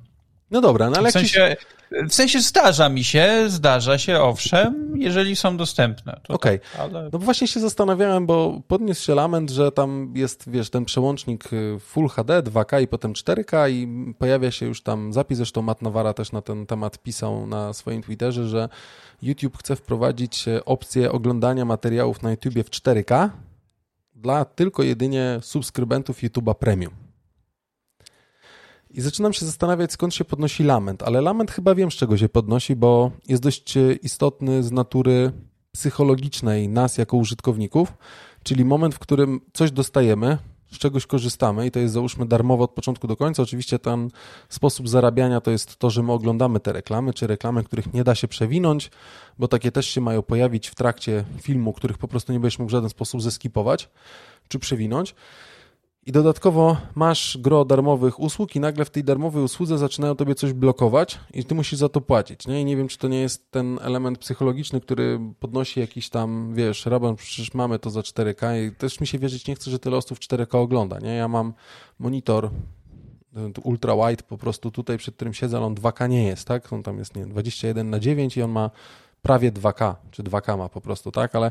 [0.51, 1.57] No dobra, no ale w sensie,
[1.91, 6.21] w sensie zdarza mi się, zdarza się, owszem, jeżeli są dostępne.
[6.29, 6.83] Okej, okay.
[6.83, 7.11] ale...
[7.13, 11.79] no właśnie się zastanawiałem, bo podniósł się lament, że tam jest, wiesz, ten przełącznik y,
[11.81, 16.13] Full HD, 2K i potem 4K i pojawia się już tam zapis, zresztą Matt Nawara
[16.13, 18.69] też na ten temat pisał na swoim Twitterze, że
[19.23, 23.29] YouTube chce wprowadzić y, opcję oglądania materiałów na YouTubie w 4K
[24.15, 27.06] dla tylko jedynie subskrybentów YouTube'a Premium.
[28.97, 32.29] I zaczynam się zastanawiać, skąd się podnosi lament, ale lament chyba wiem, z czego się
[32.29, 35.33] podnosi, bo jest dość e, istotny z natury
[35.73, 37.93] psychologicznej nas jako użytkowników,
[38.43, 40.39] czyli moment, w którym coś dostajemy,
[40.73, 43.43] z czegoś korzystamy i to jest załóżmy darmowo od początku do końca.
[43.43, 44.11] Oczywiście ten
[44.49, 48.15] sposób zarabiania to jest to, że my oglądamy te reklamy, czy reklamy, których nie da
[48.15, 48.91] się przewinąć,
[49.39, 52.69] bo takie też się mają pojawić w trakcie filmu, których po prostu nie będziesz mógł
[52.69, 53.89] w żaden sposób zeskipować,
[54.49, 55.15] czy przewinąć.
[56.07, 60.53] I dodatkowo masz gro darmowych usług i nagle w tej darmowej usłudze zaczynają tobie coś
[60.53, 62.61] blokować i ty musisz za to płacić, nie?
[62.61, 66.87] I nie wiem, czy to nie jest ten element psychologiczny, który podnosi jakiś tam, wiesz,
[66.87, 69.97] Raban, przecież mamy to za 4K i też mi się wierzyć nie chce, że tyle
[69.97, 71.15] osób 4K ogląda, nie?
[71.15, 71.53] Ja mam
[71.99, 72.51] monitor
[73.63, 76.73] ultra wide po prostu tutaj, przed którym siedzę, ale on 2K nie jest, tak?
[76.73, 78.71] On tam jest, nie 21 na 9 i on ma
[79.23, 81.35] prawie 2K, czy 2K ma po prostu, tak?
[81.35, 81.51] Ale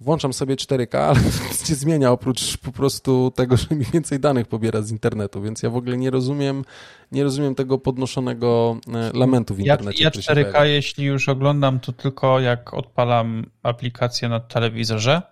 [0.00, 4.46] włączam sobie 4K, ale nic nie zmienia oprócz po prostu tego, że mi więcej danych
[4.46, 6.64] pobiera z internetu, więc ja w ogóle nie rozumiem,
[7.12, 10.04] nie rozumiem tego podnoszonego e, lamentu w internecie.
[10.04, 15.22] Ja, ja 4K, jeśli już oglądam, to tylko jak odpalam aplikację na telewizorze.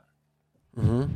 [0.77, 1.09] Mhm.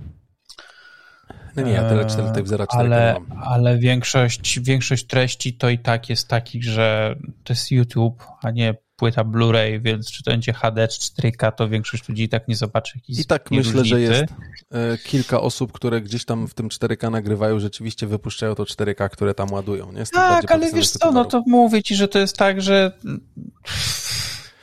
[1.57, 6.09] No nie, ja tyle 4 telewizora 4 ale, ale większość, większość treści to i tak
[6.09, 10.89] jest takich, że to jest YouTube, a nie płyta Blu-ray, więc czy to będzie HD
[10.89, 13.89] czy 4K, to większość ludzi i tak nie zobaczy I tak myślę, różnicy.
[13.89, 14.25] że jest
[14.73, 19.35] e, kilka osób, które gdzieś tam w tym 4K nagrywają, rzeczywiście wypuszczają to 4K, które
[19.35, 19.93] tam ładują.
[19.93, 20.05] Nie?
[20.07, 22.93] Tak, ale wiesz co, no to mówię ci, że to jest tak, że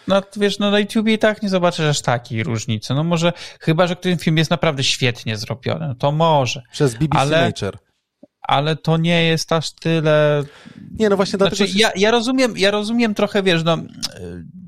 [0.07, 2.93] no wiesz, no na YouTubie i tak nie zobaczysz aż takiej różnicy.
[2.93, 6.61] No może, chyba, że ten film jest naprawdę świetnie zrobiony, no to może.
[6.71, 7.77] Przez BBC ale, Nature.
[8.47, 10.43] Ale to nie jest aż tyle...
[10.99, 11.55] Nie, no właśnie dlatego...
[11.55, 13.77] Znaczy, ja, ja, rozumiem, ja rozumiem trochę, wiesz, no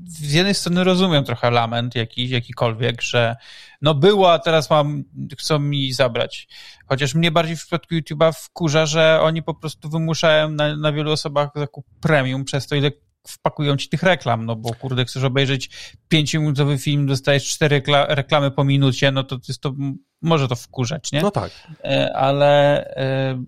[0.06, 3.36] z jednej strony rozumiem trochę lament jakiś, jakikolwiek, że
[3.82, 5.04] no było, a teraz mam,
[5.38, 6.48] chcą mi zabrać.
[6.86, 11.12] Chociaż mnie bardziej w przypadku YouTube'a wkurza, że oni po prostu wymuszają na, na wielu
[11.12, 12.90] osobach zakup premium przez to, ile
[13.26, 15.70] wpakują ci tych reklam, no bo kurde, chcesz obejrzeć
[16.08, 19.74] pięciominutowy film, dostajesz cztery reklamy po minucie, no to jest to,
[20.22, 21.20] może to wkurzać, nie?
[21.20, 21.50] No tak.
[21.84, 23.44] E, ale e,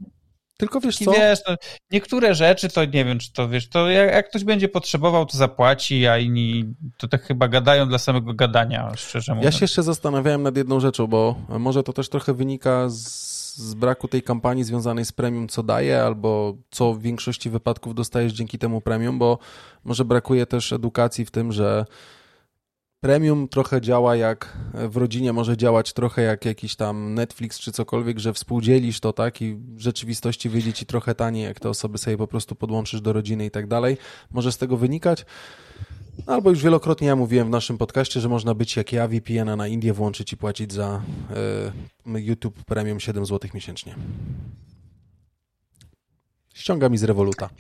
[0.57, 1.13] tylko wiesz co?
[1.13, 1.57] Wiesz, no,
[1.91, 5.37] niektóre rzeczy to nie wiem, czy to wiesz, to jak, jak, ktoś będzie potrzebował, to
[5.37, 9.55] zapłaci, a inni to tak chyba gadają dla samego gadania, szczerze mówiąc.
[9.55, 13.75] Ja się jeszcze zastanawiałem nad jedną rzeczą, bo może to też trochę wynika z z
[13.75, 18.59] braku tej kampanii związanej z premium, co daje, albo co w większości wypadków dostajesz dzięki
[18.59, 19.39] temu premium, bo
[19.85, 21.85] może brakuje też edukacji w tym, że
[23.03, 28.19] premium trochę działa jak w rodzinie, może działać trochę jak jakiś tam Netflix czy cokolwiek,
[28.19, 32.17] że współdzielisz to, tak, i w rzeczywistości wyjdzie ci trochę taniej, jak te osoby sobie
[32.17, 33.97] po prostu podłączysz do rodziny i tak dalej.
[34.31, 35.27] Może z tego wynikać.
[36.27, 39.69] Albo już wielokrotnie ja mówiłem w naszym podcaście, że można być jak ja, VPN-a na
[39.69, 41.03] Indię włączyć i płacić za
[42.07, 43.95] y, YouTube Premium 7 zł miesięcznie.
[46.55, 47.51] Ściąga mi z rewoluta.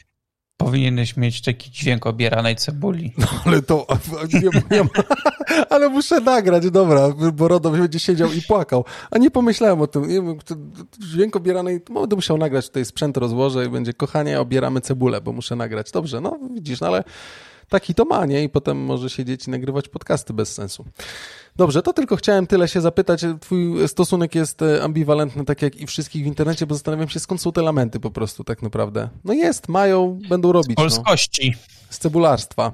[0.64, 3.12] Powinieneś mieć taki dźwięk obieranej cebuli.
[3.18, 3.86] No ale to,
[4.32, 4.90] nie, nie ma,
[5.70, 8.84] ale muszę nagrać, dobra, bo Rodo będzie siedział i płakał.
[9.10, 10.08] A nie pomyślałem o tym.
[10.08, 10.36] Nie
[10.98, 15.56] dźwięk obieranej, będę musiał nagrać, tutaj sprzęt rozłożę i będzie, kochanie, obieramy cebulę, bo muszę
[15.56, 15.90] nagrać.
[15.90, 17.04] Dobrze, no widzisz, no ale
[17.72, 18.42] taki to ma, nie?
[18.42, 20.84] I potem może siedzieć i nagrywać podcasty bez sensu.
[21.56, 23.24] Dobrze, to tylko chciałem tyle się zapytać.
[23.40, 27.40] Twój stosunek jest e, ambiwalentny, tak jak i wszystkich w internecie, bo zastanawiam się, skąd
[27.40, 29.08] są te lamenty po prostu tak naprawdę.
[29.24, 30.66] No jest, mają, będą robić.
[30.66, 30.84] Z no.
[30.84, 31.50] polskości.
[31.56, 31.86] No.
[31.90, 32.72] Z cebularstwa.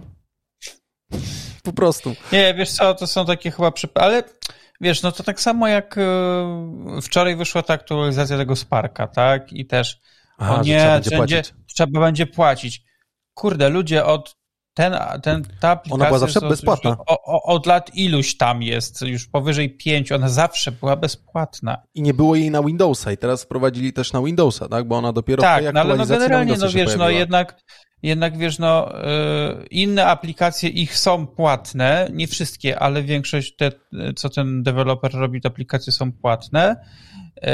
[1.62, 2.14] Po prostu.
[2.32, 4.22] Nie, wiesz co, to są takie chyba przypadki, ale
[4.80, 6.02] wiesz, no to tak samo jak e,
[7.02, 9.52] wczoraj wyszła ta aktualizacja tego Sparka, tak?
[9.52, 10.00] I też
[10.38, 12.82] Aha, o nie, trzeba będzie, będzie, trzeba będzie płacić.
[13.34, 14.38] Kurde, ludzie od
[14.78, 16.96] ten, ten, ta aplikacja ona była zawsze bezpłatna.
[17.06, 21.82] O, o, od lat iluś tam jest, już powyżej pięciu, ona zawsze była bezpłatna.
[21.94, 24.88] I nie było jej na Windowsa i teraz wprowadzili też na Windowsa, tak?
[24.88, 27.60] Bo ona dopiero tak, no, ale no generalnie, no wiesz, no jednak,
[28.02, 28.92] jednak wiesz, no
[29.58, 33.72] yy, inne aplikacje ich są płatne, nie wszystkie, ale większość te,
[34.16, 36.76] co ten deweloper robi, te aplikacje są płatne
[37.42, 37.52] yy,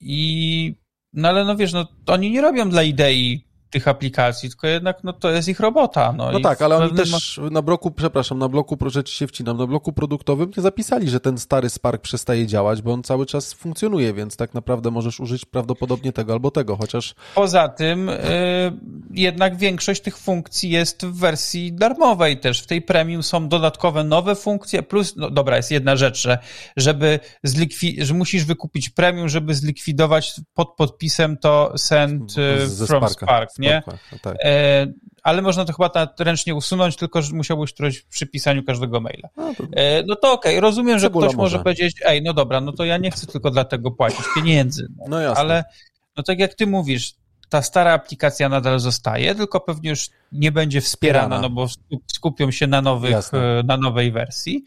[0.00, 0.74] i
[1.12, 5.12] no ale no wiesz, no oni nie robią dla idei tych aplikacji, tylko jednak no,
[5.12, 6.14] to jest ich robota.
[6.16, 9.66] No, no tak, ale oni też na bloku, przepraszam, na bloku, rzecz się wcinam, na
[9.66, 14.12] bloku produktowym nie zapisali, że ten stary Spark przestaje działać, bo on cały czas funkcjonuje,
[14.12, 17.14] więc tak naprawdę możesz użyć prawdopodobnie tego albo tego, chociaż...
[17.34, 18.16] Poza tym y,
[19.10, 22.62] jednak większość tych funkcji jest w wersji darmowej też.
[22.62, 26.38] W tej premium są dodatkowe nowe funkcje, plus, no dobra, jest jedna rzecz, że
[26.76, 33.26] żeby zlikwi- że musisz wykupić premium, żeby zlikwidować pod podpisem to send y, from Sparka.
[33.26, 33.82] Spark, nie?
[34.12, 34.36] No tak.
[34.44, 34.86] E,
[35.22, 39.28] ale można to chyba ręcznie usunąć, tylko że musiałbyś któreś przy pisaniu każdego maila.
[39.36, 40.60] No to, e, no to okej, okay.
[40.60, 41.36] rozumiem, że ktoś może.
[41.36, 44.88] może powiedzieć, ej, no dobra, no to ja nie chcę tylko dlatego płacić pieniędzy.
[44.96, 45.40] No, no jasne.
[45.40, 45.64] Ale
[46.16, 47.14] no tak jak ty mówisz,
[47.48, 51.66] ta stara aplikacja nadal zostaje, tylko pewnie już nie będzie wspierana, no bo
[52.12, 53.30] skupią się na, nowych,
[53.64, 54.64] na nowej wersji.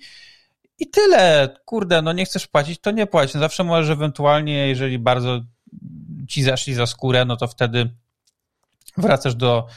[0.80, 1.50] I tyle.
[1.66, 3.34] Kurde, no nie chcesz płacić, to nie płać.
[3.34, 5.41] No zawsze możesz ewentualnie, jeżeli bardzo
[6.28, 7.89] ci zaszli za skórę, no to wtedy
[8.98, 9.68] wracasz do,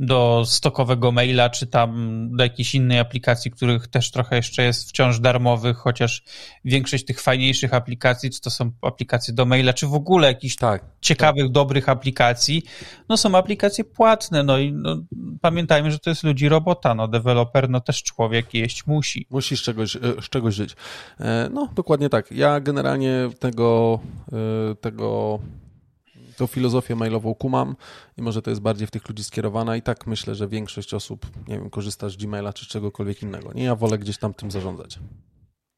[0.00, 5.20] do stokowego maila, czy tam do jakiejś innej aplikacji, których też trochę jeszcze jest wciąż
[5.20, 6.22] darmowych, chociaż
[6.64, 10.84] większość tych fajniejszych aplikacji, czy to są aplikacje do maila, czy w ogóle jakichś tak,
[11.00, 11.52] ciekawych, tak.
[11.52, 12.62] dobrych aplikacji,
[13.08, 14.96] no są aplikacje płatne, no i no,
[15.40, 19.26] pamiętajmy, że to jest ludzi robota, no deweloper, no też człowiek jeść musi.
[19.30, 20.76] Musi z czegoś, e, z czegoś żyć.
[21.20, 22.32] E, no, dokładnie tak.
[22.32, 24.00] Ja generalnie tego,
[24.32, 25.38] e, tego
[26.40, 27.76] tą filozofię mailową kumam
[28.16, 31.26] i może to jest bardziej w tych ludzi skierowana i tak myślę, że większość osób,
[31.48, 33.52] nie wiem, korzysta z Gmaila czy czegokolwiek innego.
[33.52, 34.98] Nie, ja wolę gdzieś tam tym zarządzać.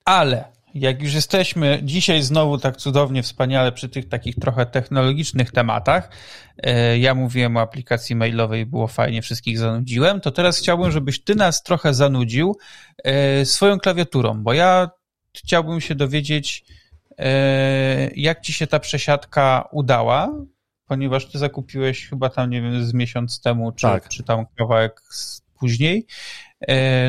[0.04, 0.44] Ale
[0.74, 6.10] jak już jesteśmy dzisiaj znowu tak cudownie, wspaniale przy tych takich trochę technologicznych tematach,
[6.62, 11.34] e, ja mówiłem o aplikacji mailowej, było fajnie, wszystkich zanudziłem, to teraz chciałbym, żebyś ty
[11.34, 12.56] nas trochę zanudził
[13.04, 14.90] e, swoją klawiaturą, bo ja
[15.36, 16.64] chciałbym się dowiedzieć,
[18.16, 20.32] jak ci się ta przesiadka udała,
[20.86, 24.08] ponieważ ty zakupiłeś chyba tam, nie wiem, z miesiąc temu, czy, tak.
[24.08, 25.02] czy tam kawałek
[25.58, 26.06] później,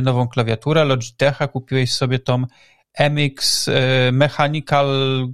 [0.01, 2.45] nową klawiaturę Logitecha, kupiłeś sobie tą
[2.99, 4.88] MX e, Mechanical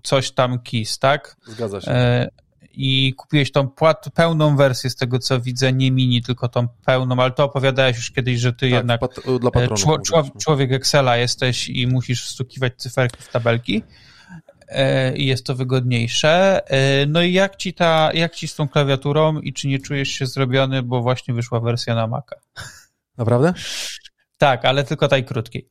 [0.04, 1.36] coś tam keys, tak?
[1.48, 1.92] Zgadza się.
[1.92, 2.30] E,
[2.72, 7.16] I kupiłeś tą płat, pełną wersję z tego, co widzę, nie mini, tylko tą pełną,
[7.20, 11.70] ale to opowiadałeś już kiedyś, że ty tak, jednak pat, e, patronów, człowiek Excela jesteś
[11.70, 13.84] i musisz wstukiwać cyferki w tabelki
[15.16, 16.62] i jest to wygodniejsze.
[17.08, 20.26] No i jak ci, ta, jak ci z tą klawiaturą i czy nie czujesz się
[20.26, 22.36] zrobiony, bo właśnie wyszła wersja na Maca?
[23.18, 23.54] Naprawdę?
[24.38, 25.70] Tak, ale tylko tej krótkiej.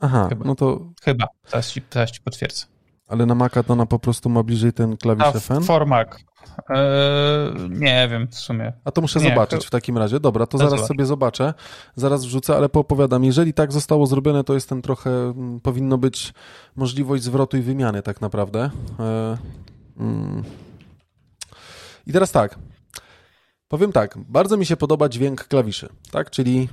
[0.00, 0.44] Aha, Chyba.
[0.44, 0.92] no to...
[1.02, 2.66] Chyba, teraz ci, teraz ci potwierdzę.
[3.06, 5.62] Ale na Maca to ona po prostu ma bliżej ten klawisz A, FN?
[5.62, 6.08] For Mac.
[6.68, 8.72] Eee, nie wiem w sumie.
[8.84, 10.20] A to muszę nie, zobaczyć w takim razie.
[10.20, 11.54] Dobra, to zaraz sobie zobaczę,
[11.96, 13.24] zaraz wrzucę, ale poopowiadam.
[13.24, 16.32] Jeżeli tak zostało zrobione, to jest ten trochę, mm, powinno być
[16.76, 18.70] możliwość zwrotu i wymiany tak naprawdę.
[18.98, 19.36] Eee,
[20.00, 20.44] mm.
[22.06, 22.58] I teraz tak,
[23.68, 26.68] powiem tak, bardzo mi się podoba dźwięk klawiszy, tak, czyli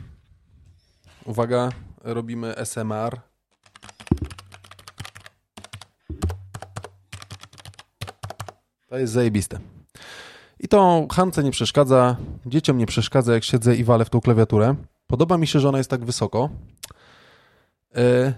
[1.26, 1.70] uwaga,
[2.04, 3.20] robimy SMR.
[8.96, 9.60] To jest zajebiste.
[10.60, 12.16] I to Hance nie przeszkadza,
[12.46, 14.76] dzieciom nie przeszkadza, jak siedzę i walę w tą klawiaturę.
[15.08, 16.50] Podoba mi się, że ona jest tak wysoko.
[17.96, 18.34] Yy,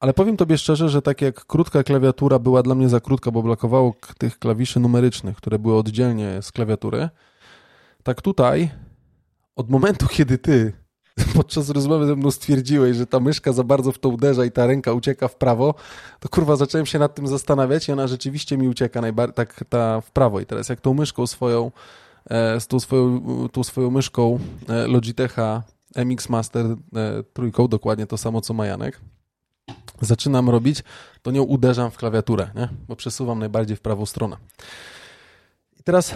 [0.00, 3.42] ale powiem tobie szczerze, że tak jak krótka klawiatura była dla mnie za krótka, bo
[3.42, 7.08] brakowało tych klawiszy numerycznych, które były oddzielnie z klawiatury,
[8.02, 8.70] tak tutaj
[9.56, 10.72] od momentu, kiedy ty
[11.36, 14.66] podczas rozmowy ze mną stwierdziłeś, że ta myszka za bardzo w to uderza i ta
[14.66, 15.74] ręka ucieka w prawo,
[16.20, 20.00] to kurwa zacząłem się nad tym zastanawiać i ona rzeczywiście mi ucieka najbardziej tak ta
[20.00, 20.40] w prawo.
[20.40, 21.70] I teraz jak tą myszką swoją,
[22.30, 24.38] e, z tą swoją, tą swoją myszką
[24.68, 25.62] e, Logitecha
[25.96, 26.76] MX Master e,
[27.32, 29.00] trójką, dokładnie to samo co Majanek,
[30.00, 30.82] zaczynam robić,
[31.22, 32.68] to nią uderzam w klawiaturę, nie?
[32.88, 34.36] bo przesuwam najbardziej w prawą stronę.
[35.80, 36.14] I teraz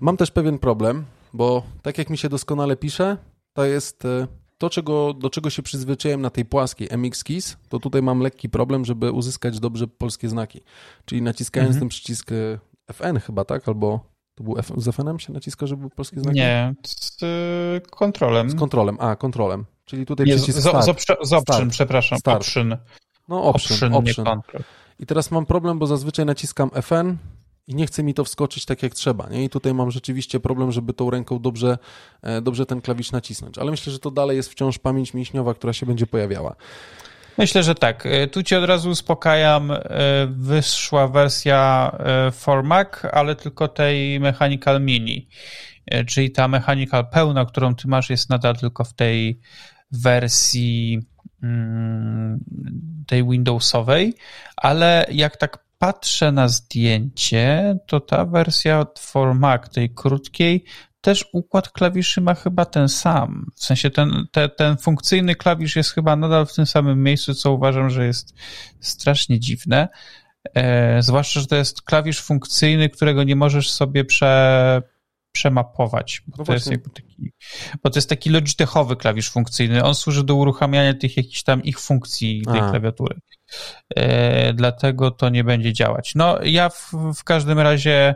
[0.00, 3.16] mam też pewien problem, bo tak jak mi się doskonale pisze,
[3.56, 4.26] to jest e,
[4.58, 8.48] to, czego, do czego się przyzwyczaiłem na tej płaskiej MX Keys, to tutaj mam lekki
[8.48, 10.60] problem, żeby uzyskać dobrze polskie znaki.
[11.04, 11.80] Czyli naciskając mhm.
[11.80, 12.58] ten przycisk e,
[12.92, 13.68] FN chyba, tak?
[13.68, 14.00] Albo
[14.34, 16.38] to był F, z FN-em się naciska, żeby były polskie znaki?
[16.38, 18.50] Nie, z y, kontrolem.
[18.50, 19.64] Z kontrolem, a, kontrolem.
[19.84, 20.84] Czyli tutaj nie, przycisk z, start.
[20.84, 22.40] Z, z option, przepraszam, start.
[22.40, 22.76] option.
[23.28, 24.28] No option, option.
[24.28, 24.62] option.
[24.98, 27.16] I teraz mam problem, bo zazwyczaj naciskam FN,
[27.66, 29.28] i nie chce mi to wskoczyć tak jak trzeba.
[29.28, 29.44] Nie?
[29.44, 31.78] I tutaj mam rzeczywiście problem, żeby tą ręką dobrze,
[32.22, 33.58] e, dobrze ten klawisz nacisnąć.
[33.58, 36.56] Ale myślę, że to dalej jest wciąż pamięć mięśniowa, która się będzie pojawiała.
[37.38, 38.06] Myślę, że tak.
[38.06, 39.70] E, tu cię od razu uspokajam.
[39.70, 39.80] E,
[40.30, 41.92] wyszła wersja
[42.64, 45.28] Mac, ale tylko tej Mechanical Mini.
[46.06, 49.40] Czyli ta Mechanical pełna, którą ty masz, jest nadal tylko w tej
[49.92, 51.00] wersji
[51.42, 52.40] mm,
[53.06, 54.14] tej Windowsowej,
[54.56, 60.64] ale jak tak patrzę na zdjęcie, to ta wersja od Formac, tej krótkiej,
[61.00, 63.50] też układ klawiszy ma chyba ten sam.
[63.54, 67.52] W sensie ten, te, ten funkcyjny klawisz jest chyba nadal w tym samym miejscu, co
[67.52, 68.34] uważam, że jest
[68.80, 69.88] strasznie dziwne.
[70.54, 74.82] E, zwłaszcza, że to jest klawisz funkcyjny, którego nie możesz sobie prze,
[75.32, 77.32] przemapować, bo, no to jest taki,
[77.82, 79.84] bo to jest taki logitechowy klawisz funkcyjny.
[79.84, 82.70] On służy do uruchamiania tych jakichś tam ich funkcji tej A.
[82.70, 83.20] klawiatury.
[83.96, 86.12] E, dlatego to nie będzie działać.
[86.14, 88.14] No, ja w, w każdym razie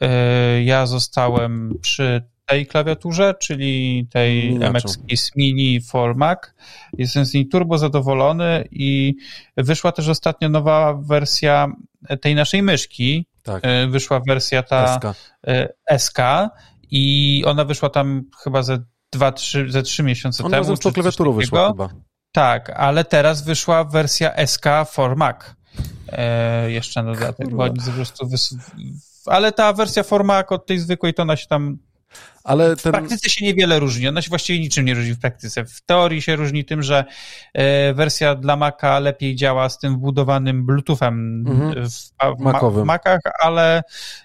[0.00, 6.38] e, ja zostałem przy tej klawiaturze, czyli tej MX Keys Mini for Mac.
[6.98, 9.14] Jestem z niej turbo zadowolony i
[9.56, 11.72] wyszła też ostatnio nowa wersja
[12.20, 13.26] tej naszej myszki.
[13.42, 13.64] Tak.
[13.64, 15.04] E, wyszła wersja ta SK.
[15.98, 16.18] SK
[16.90, 18.78] i ona wyszła tam chyba ze
[19.12, 20.66] dwa, trzy, ze trzy miesiące temu.
[20.66, 21.88] Ona z klawiaturą wyszła chyba.
[22.32, 25.36] Tak, ale teraz wyszła wersja SK for Mac.
[26.08, 27.68] E, jeszcze na dodatek, Kurwa.
[27.68, 28.54] bo po prostu wys...
[29.26, 31.78] Ale ta wersja for Mac od tej zwykłej, to ona się tam
[32.44, 32.92] ale ten...
[32.92, 34.08] W praktyce się niewiele różni.
[34.08, 35.64] Ona się właściwie niczym nie różni w praktyce.
[35.64, 37.04] W teorii się różni tym, że
[37.54, 41.88] e, wersja dla Maca lepiej działa z tym wbudowanym Bluetoothem mhm.
[41.88, 43.82] w, w, Macach, ale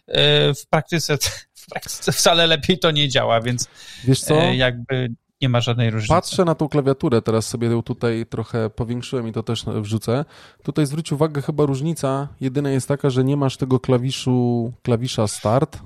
[0.08, 1.18] e, w praktyce,
[1.54, 3.68] w praktyce wcale lepiej to nie działa, więc
[4.04, 4.42] Wiesz co?
[4.42, 5.10] E, jakby
[5.42, 6.14] nie ma żadnej różnicy.
[6.14, 10.26] Patrzę na tą klawiaturę, teraz sobie ją tutaj trochę powiększyłem i to też wrzucę.
[10.64, 15.80] Tutaj zwróć uwagę, chyba różnica jedyna jest taka, że nie masz tego klawiszu, klawisza start,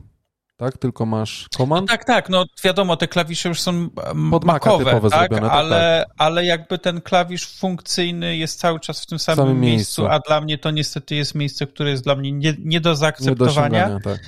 [0.58, 0.78] tak?
[0.78, 1.82] Tylko masz komand.
[1.82, 3.90] No tak, tak, no wiadomo, te klawisze już są
[4.32, 5.20] Pod makowe, typowe tak?
[5.20, 6.16] zrobione, tak, ale, tak.
[6.18, 10.20] ale jakby ten klawisz funkcyjny jest cały czas w tym samym, samym miejscu, miejscu, a
[10.28, 13.88] dla mnie to niestety jest miejsce, które jest dla mnie nie, nie do zaakceptowania.
[13.88, 14.20] Nie do tak.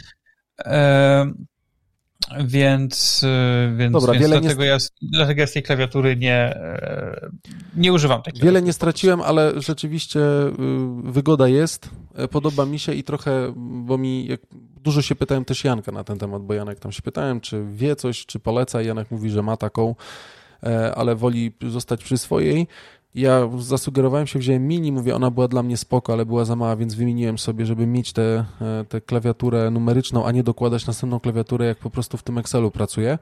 [2.46, 4.68] Więc, y, więc, Dobra, więc dlatego, nie...
[4.68, 7.30] ja, dlatego ja z tej klawiatury nie, e,
[7.76, 10.52] nie używam Wiele nie straciłem, ale rzeczywiście y,
[11.04, 11.90] wygoda jest.
[12.16, 14.40] E, podoba mi się i trochę, bo mi jak,
[14.84, 17.96] dużo się pytałem też Janka na ten temat, bo Janek tam się pytałem, czy wie
[17.96, 18.82] coś, czy poleca.
[18.82, 19.96] Janek mówi, że ma taką,
[20.64, 22.68] e, ale woli zostać przy swojej.
[23.16, 26.76] Ja zasugerowałem się, wziąłem mini, mówię, ona była dla mnie spoko, ale była za mała,
[26.76, 28.46] więc wymieniłem sobie, żeby mieć tę
[29.06, 33.18] klawiaturę numeryczną, a nie dokładać następną klawiaturę, jak po prostu w tym Excelu pracuję.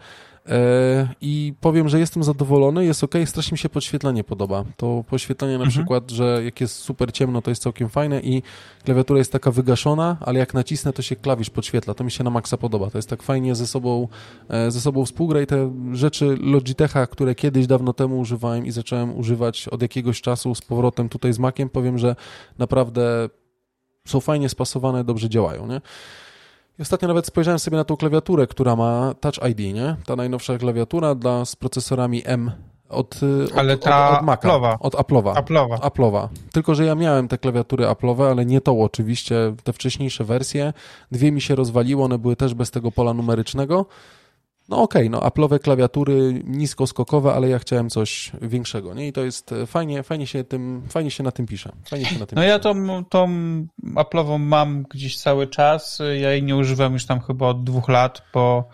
[0.50, 4.64] E, I powiem, że jestem zadowolony, jest ok, strasznie mi się podświetlenie podoba.
[4.78, 5.72] To podświetlenie na mhm.
[5.72, 8.44] przykład, że jak jest super ciemno, to jest całkiem fajne i
[8.84, 11.94] klawiatura jest taka wygaszona, ale jak nacisnę, to się klawisz podświetla.
[11.94, 12.90] To mi się na maksa podoba.
[12.90, 14.08] To jest tak fajnie ze sobą,
[14.50, 19.18] e, ze sobą współgra i te rzeczy Logitecha, które kiedyś dawno temu używałem i zacząłem
[19.18, 22.16] używać od jakiegoś czasu z powrotem tutaj z Maciem, powiem, że
[22.58, 23.30] naprawdę
[24.08, 25.82] są fajnie spasowane, dobrze działają, nie?
[26.80, 29.96] I ostatnio nawet spojrzałem sobie na tą klawiaturę, która ma Touch ID, nie?
[30.06, 32.52] Ta najnowsza klawiatura dla, z procesorami M
[32.92, 33.20] od,
[33.56, 34.78] ale od, ta od, od Maca, Apple'owa.
[34.80, 35.34] od Apple'owa.
[35.34, 35.78] Apple'owa.
[35.78, 36.28] Apple'owa.
[36.52, 40.74] Tylko, że ja miałem te klawiatury Apple'owe, ale nie tą oczywiście, te wcześniejsze wersje.
[41.12, 43.86] Dwie mi się rozwaliło, one były też bez tego pola numerycznego.
[44.72, 49.08] No okej, okay, no Apple'owe klawiatury niskoskokowe, ale ja chciałem coś większego, nie?
[49.08, 51.72] I to jest e, fajnie, fajnie się tym, fajnie się na tym pisze.
[51.86, 52.50] Fajnie się na tym no pisze.
[52.50, 53.28] ja tą, tą
[53.84, 58.22] Apple'ową mam gdzieś cały czas, ja jej nie używam już tam chyba od dwóch lat,
[58.34, 58.70] bo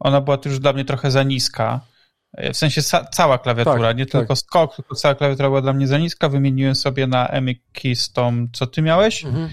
[0.00, 1.80] ona była już dla mnie trochę za niska.
[2.32, 2.82] E, w sensie
[3.12, 4.12] cała klawiatura, tak, nie tak.
[4.12, 6.28] tylko skok, tylko cała klawiatura była dla mnie za niska.
[6.28, 9.24] Wymieniłem sobie na MX Keys tą, co ty miałeś.
[9.24, 9.50] Mhm.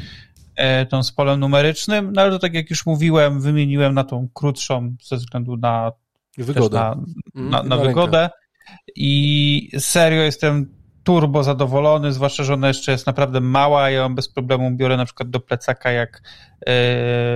[0.61, 4.27] E, tą z polem numerycznym, no ale to tak jak już mówiłem, wymieniłem na tą
[4.33, 5.91] krótszą ze względu na
[6.37, 6.93] wygodę, na,
[7.35, 8.29] mm, na, na, na wygodę.
[8.95, 14.29] I serio jestem turbo zadowolony, zwłaszcza, że ona jeszcze jest naprawdę mała, ja ją bez
[14.29, 16.21] problemu biorę na przykład do plecaka, jak
[16.67, 16.73] yy,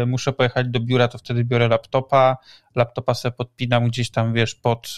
[0.07, 2.37] muszę pojechać do biura, to wtedy biorę laptopa,
[2.75, 4.97] laptopa sobie podpinam gdzieś tam, wiesz, pod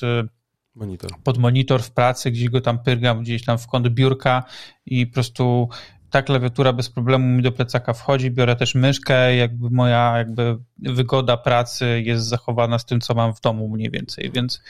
[0.75, 1.11] monitor.
[1.23, 4.43] pod monitor w pracy, gdzieś go tam pyrgam, gdzieś tam w kąt biurka
[4.86, 5.69] i po prostu
[6.09, 11.37] ta klawiatura bez problemu mi do plecaka wchodzi, biorę też myszkę, jakby moja jakby wygoda
[11.37, 14.61] pracy jest zachowana z tym, co mam w domu mniej więcej, więc,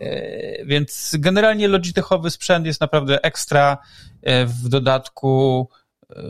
[0.00, 3.78] e, więc generalnie Logitechowy sprzęt jest naprawdę ekstra,
[4.22, 5.68] e, w dodatku
[6.10, 6.22] e,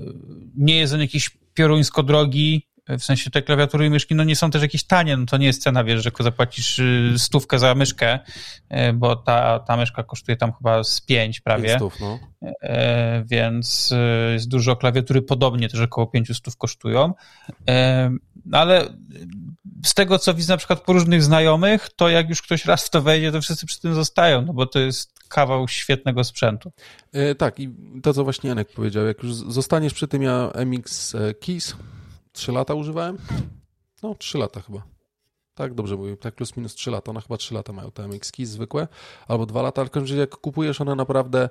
[0.57, 4.51] nie jest on jakiś pioruńsko drogi, w sensie te klawiatury i myszki no nie są
[4.51, 8.19] też jakieś tanie, no to nie jest cena, wiesz, że zapłacisz y, stówkę za myszkę,
[8.19, 11.77] y, bo ta, ta myszka kosztuje tam chyba z pięć prawie.
[11.77, 12.19] Stów, no.
[12.63, 17.15] E, więc y, jest dużo klawiatury podobnie, też około pięciu stów kosztują.
[17.69, 18.11] E,
[18.53, 18.89] ale
[19.85, 22.91] z tego, co widzę na przykład po różnych znajomych, to jak już ktoś raz w
[22.91, 26.73] to wejdzie, to wszyscy przy tym zostają, no bo to jest kawał świetnego sprzętu.
[27.13, 27.71] E, tak, i
[28.03, 31.17] to, co właśnie Janek powiedział, jak już zostaniesz przy tym, ja MX
[31.47, 31.77] Keys
[32.33, 33.19] 3 lata używałem?
[34.03, 34.83] No, 3 lata chyba.
[35.55, 37.11] Tak, dobrze mówię, tak plus minus 3 lata.
[37.11, 38.89] One chyba 3 lata mają te MX zwykłe,
[39.29, 41.49] albo 2 lata, ale w jak kupujesz, one naprawdę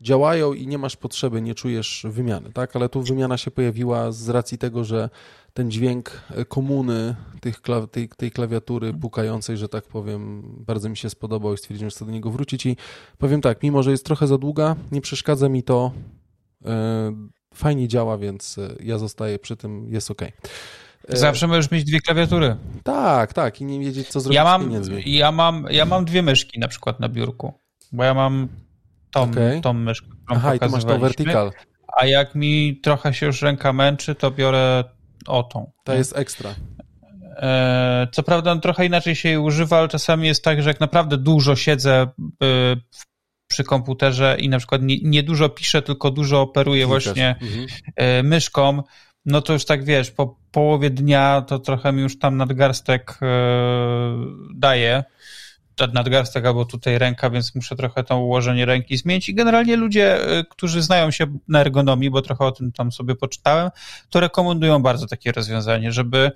[0.00, 2.76] działają i nie masz potrzeby, nie czujesz wymiany, tak?
[2.76, 5.10] Ale tu wymiana się pojawiła z racji tego, że
[5.54, 7.60] ten dźwięk komuny tych,
[7.90, 12.04] tej, tej klawiatury pukającej, że tak powiem, bardzo mi się spodobał i stwierdziłem, że chcę
[12.04, 12.76] do niego wrócić i
[13.18, 15.92] powiem tak, mimo, że jest trochę za długa, nie przeszkadza mi to
[16.60, 16.70] yy,
[17.54, 20.22] fajnie działa, więc e, ja zostaję przy tym, jest ok.
[20.22, 22.56] E, Zawsze możesz mieć dwie klawiatury.
[22.82, 25.02] Tak, tak, i nie wiedzieć, co zrobić ja mam, z pieniędzmi.
[25.06, 27.52] Ja mam, ja mam dwie myszki na przykład na biurku,
[27.92, 28.48] bo ja mam
[29.10, 29.60] tą, okay.
[29.60, 31.52] tą myszkę, którą Aha, i ty masz tą vertical.
[31.96, 34.84] A jak mi trochę się już ręka męczy, to biorę
[35.26, 35.72] o tą.
[35.84, 36.54] To jest ekstra.
[37.36, 41.16] E, co prawda trochę inaczej się jej używa, ale czasami jest tak, że jak naprawdę
[41.16, 42.06] dużo siedzę
[42.40, 42.76] w
[43.50, 47.66] przy komputerze i na przykład niedużo nie piszę, tylko dużo operuję właśnie mhm.
[47.96, 48.82] E, myszką,
[49.26, 53.26] no to już tak wiesz, po połowie dnia to trochę mi już tam nadgarstek e,
[54.54, 55.04] daje
[55.86, 59.28] nadgarstek albo tutaj ręka, więc muszę trochę to ułożenie ręki zmienić.
[59.28, 63.14] I generalnie ludzie, e, którzy znają się na ergonomii, bo trochę o tym tam sobie
[63.14, 63.70] poczytałem,
[64.10, 66.30] to rekomendują bardzo takie rozwiązanie, żeby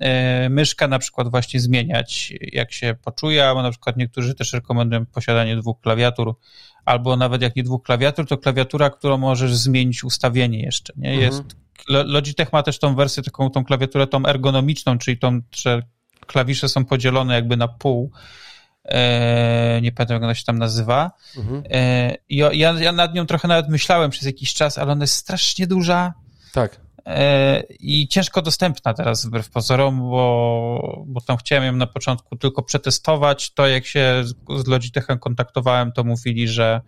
[0.00, 5.06] e, myszka na przykład właśnie zmieniać, jak się poczuje, albo na przykład niektórzy też rekomendują
[5.06, 6.34] posiadanie dwóch klawiatur,
[6.84, 11.10] albo nawet jak nie dwóch klawiatur, to klawiatura, którą możesz zmienić ustawienie jeszcze, nie?
[11.10, 11.26] Mhm.
[11.32, 11.42] Jest,
[11.88, 15.82] Logitech ma też tą wersję, taką tą klawiaturę tą ergonomiczną, czyli tą, że
[16.26, 18.10] klawisze są podzielone jakby na pół,
[19.82, 21.10] nie pamiętam jak ona się tam nazywa.
[21.36, 21.62] Mhm.
[21.70, 25.14] E, I ja, ja nad nią trochę nawet myślałem przez jakiś czas, ale ona jest
[25.14, 26.14] strasznie duża.
[26.52, 26.80] Tak.
[27.06, 32.62] e, i ciężko dostępna teraz wbrew pozorom, bo, bo tam chciałem ją na początku tylko
[32.62, 33.50] przetestować.
[33.50, 34.24] To jak się
[34.56, 36.82] z Logitechem kontaktowałem, to mówili, że e,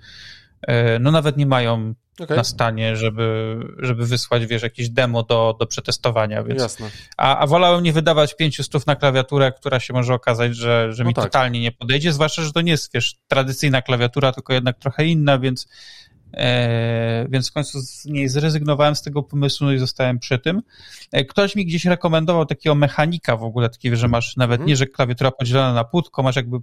[1.00, 2.36] no nawet nie mają okay.
[2.36, 6.62] na stanie, żeby, żeby wysłać, wiesz, jakieś demo do, do przetestowania, więc...
[6.62, 6.90] Jasne.
[7.16, 11.04] A, a wolałem nie wydawać pięciu stów na klawiaturę, która się może okazać, że, że
[11.04, 11.24] no mi tak.
[11.24, 15.38] totalnie nie podejdzie, zwłaszcza, że to nie jest, wiesz, tradycyjna klawiatura, tylko jednak trochę inna,
[15.38, 15.68] więc
[16.36, 20.62] E, więc w końcu z niej zrezygnowałem z tego pomysłu no i zostałem przy tym.
[21.12, 24.68] E, ktoś mi gdzieś rekomendował takiego mechanika w ogóle, takiego, że masz nawet mhm.
[24.68, 26.56] nie, że klawiatura podzielona na płótko, masz jakby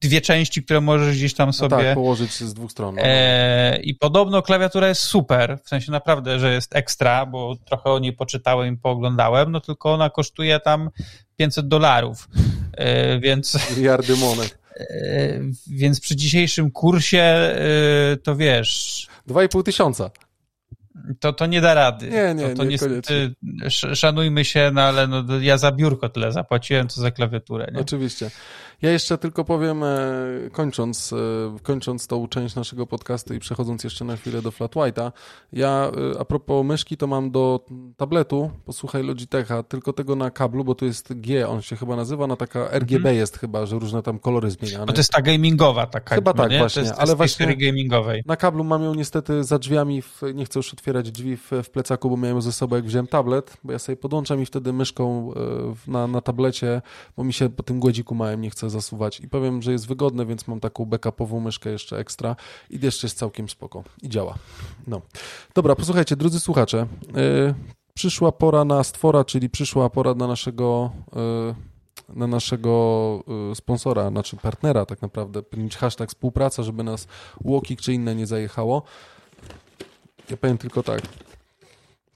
[0.00, 1.76] dwie części, które możesz gdzieś tam sobie...
[1.76, 2.94] No tak, położyć z dwóch stron.
[2.94, 3.02] No.
[3.04, 7.98] E, I podobno klawiatura jest super, w sensie naprawdę, że jest ekstra, bo trochę o
[7.98, 10.90] niej poczytałem i pooglądałem, no tylko ona kosztuje tam
[11.36, 12.28] 500 dolarów,
[12.72, 13.58] e, więc...
[13.76, 14.58] Miliardy monet.
[14.76, 19.06] E, więc przy dzisiejszym kursie e, to wiesz...
[19.28, 20.10] 2,5 tysiąca.
[21.20, 22.10] To, to nie da rady.
[22.10, 23.34] Nie, nie, to, to nie, niestety,
[23.94, 27.70] Szanujmy się, no ale no, ja za biurko tyle zapłaciłem, co za klawiaturę.
[27.74, 27.80] Nie?
[27.80, 28.30] Oczywiście.
[28.82, 29.96] Ja jeszcze tylko powiem, e,
[30.52, 31.16] kończąc, e,
[31.62, 35.12] kończąc tą część naszego podcastu i przechodząc jeszcze na chwilę do Flat White'a,
[35.52, 37.66] ja e, a propos myszki to mam do
[37.96, 42.26] tabletu, posłuchaj Logitecha, tylko tego na kablu, bo tu jest G, on się chyba nazywa,
[42.26, 43.16] na taka RGB hmm.
[43.16, 44.86] jest chyba, że różne tam kolory zmieniane.
[44.86, 46.14] No to jest ta gamingowa taka.
[46.14, 46.58] Chyba tak, nie?
[46.58, 48.22] właśnie, to jest, ale właśnie gamingowej.
[48.26, 51.70] na kablu mam ją niestety za drzwiami, w, nie chcę już otwierać drzwi w, w
[51.70, 55.32] plecaku, bo miałem ze sobą jak wziąłem tablet, bo ja sobie podłączam i wtedy myszką
[55.86, 56.82] na, na tablecie,
[57.16, 60.26] bo mi się po tym głodziku małym nie chce zasuwać i powiem że jest wygodne,
[60.26, 62.36] więc mam taką backupową myszkę jeszcze ekstra
[62.70, 64.34] i jeszcze jest całkiem spoko i działa.
[64.86, 65.00] No.
[65.54, 67.54] Dobra, posłuchajcie, drodzy słuchacze, yy,
[67.94, 71.54] przyszła pora na stwora, czyli przyszła pora na naszego yy,
[72.08, 73.24] na naszego
[73.54, 75.42] sponsora, znaczy partnera tak naprawdę,
[75.76, 77.06] hashtag współpraca, żeby nas
[77.44, 78.82] Łokik czy inne nie zajechało.
[80.30, 81.00] Ja powiem tylko tak.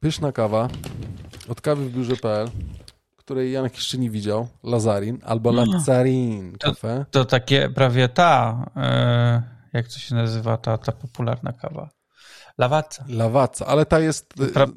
[0.00, 0.68] Pyszna kawa
[1.48, 2.50] od kawy w biurze.pl
[3.30, 5.64] której Janek jeszcze nie widział, Lazarin albo no.
[5.64, 7.04] Lazarin kafe.
[7.10, 9.42] To, to takie prawie ta, e,
[9.72, 11.90] jak to się nazywa, ta, ta popularna kawa.
[12.60, 13.04] Lawaca.
[13.08, 14.26] Lawaca, ale ta jest...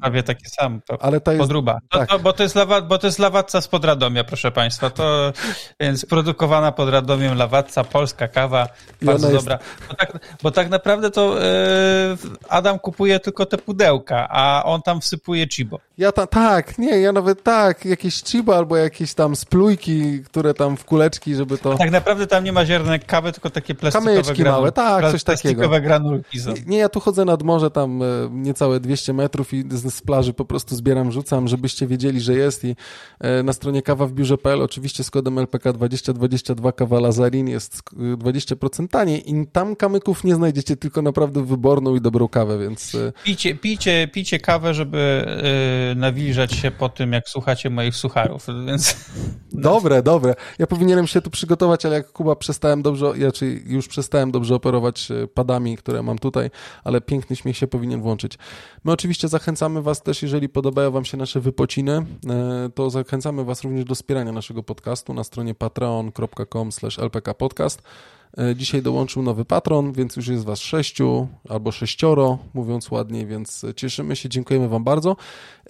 [0.00, 1.78] Prawie taki sam, ale ta jest, podruba.
[1.90, 2.08] To, tak.
[2.08, 4.90] to, bo, to jest lawa, bo to jest lawaca z Podradomia, proszę Państwa.
[4.90, 5.32] To
[5.80, 8.68] więc produkowana pod Radomiem lawaca, polska kawa,
[9.02, 9.58] bardzo dobra.
[9.58, 9.88] Jest...
[9.88, 11.42] Bo, tak, bo tak naprawdę to yy,
[12.48, 15.78] Adam kupuje tylko te pudełka, a on tam wsypuje chibo.
[15.98, 20.76] Ja ta, tak, nie, ja nawet tak, jakieś chibo albo jakieś tam splujki, które tam
[20.76, 21.72] w kuleczki, żeby to...
[21.72, 24.60] A tak naprawdę tam nie ma ziarnek kawy, tylko takie plastikowe Kamyczki granul...
[24.60, 25.42] małe, tak, coś takiego.
[25.42, 26.52] Plastikowe granulki są.
[26.52, 30.02] Nie, nie, ja tu chodzę nad morze tam e, niecałe 200 metrów i z, z
[30.02, 32.76] plaży po prostu zbieram, rzucam, żebyście wiedzieli, że jest i
[33.20, 38.88] e, na stronie kawa w biurze.pl oczywiście z kodem LPK 2022 kawa Lazarin jest 20%
[38.88, 42.94] taniej i tam kamyków nie znajdziecie, tylko naprawdę wyborną i dobrą kawę, więc...
[42.94, 45.26] E, pijcie, pijcie, pijcie kawę, żeby
[45.96, 48.96] nawilżać się po tym, jak słuchacie moich sucharów, więc...
[49.52, 50.34] Dobre, dobre.
[50.58, 54.54] Ja powinienem się tu przygotować, ale jak Kuba przestałem dobrze, ja czy już przestałem dobrze
[54.54, 56.50] operować padami, które mam tutaj,
[56.84, 58.38] ale piękny śmiech się powinien włączyć.
[58.84, 63.62] My oczywiście zachęcamy Was też, jeżeli podobają Wam się nasze wypociny, e, to zachęcamy Was
[63.62, 67.82] również do wspierania naszego podcastu na stronie patreon.com lpkpodcast.
[68.38, 73.66] E, dzisiaj dołączył nowy patron, więc już jest Was sześciu albo sześcioro, mówiąc ładniej, więc
[73.76, 75.16] cieszymy się, dziękujemy Wam bardzo.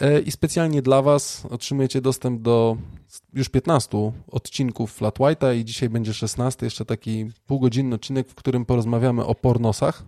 [0.00, 2.76] E, I specjalnie dla Was otrzymujecie dostęp do
[3.32, 8.64] już 15 odcinków Flat White'a i dzisiaj będzie 16, jeszcze taki półgodzinny odcinek, w którym
[8.64, 10.04] porozmawiamy o pornosach,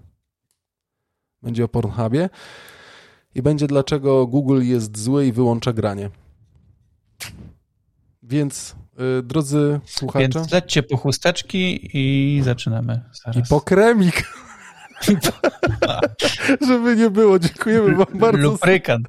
[1.43, 2.29] będzie o Pornhubie
[3.35, 6.11] i będzie dlaczego Google jest zły i wyłącza granie.
[8.23, 10.29] Więc yy, drodzy słuchacze...
[10.29, 13.37] Więc lećcie po chusteczki i zaczynamy zaraz.
[13.37, 14.33] I po kremik.
[16.69, 17.39] Żeby nie było.
[17.39, 18.43] Dziękujemy wam bardzo.
[18.43, 19.09] Lubrykant.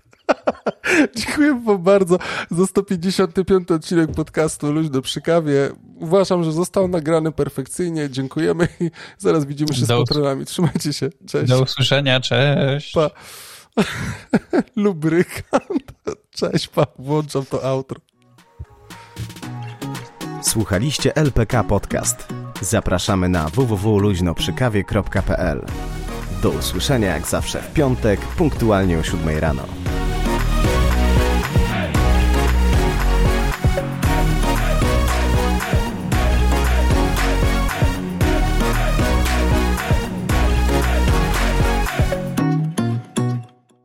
[1.17, 2.17] Dziękuję wam bardzo
[2.51, 5.69] za 155 odcinek podcastu Luźno przy kawie.
[5.95, 8.09] Uważam, że został nagrany perfekcyjnie.
[8.09, 10.45] Dziękujemy i zaraz widzimy się do z patronami.
[10.45, 11.09] Trzymajcie się.
[11.27, 11.49] Cześć.
[11.49, 12.19] Do usłyszenia.
[12.19, 12.93] Cześć.
[12.93, 13.09] Pa.
[14.75, 15.93] Lubrykant.
[16.29, 16.85] Cześć, pa.
[16.99, 17.99] Włączam to outro.
[20.41, 22.27] Słuchaliście LPK Podcast.
[22.61, 25.65] Zapraszamy na www.luźnoprzykawie.pl.
[26.41, 29.63] Do usłyszenia jak zawsze w piątek, punktualnie o 7 rano.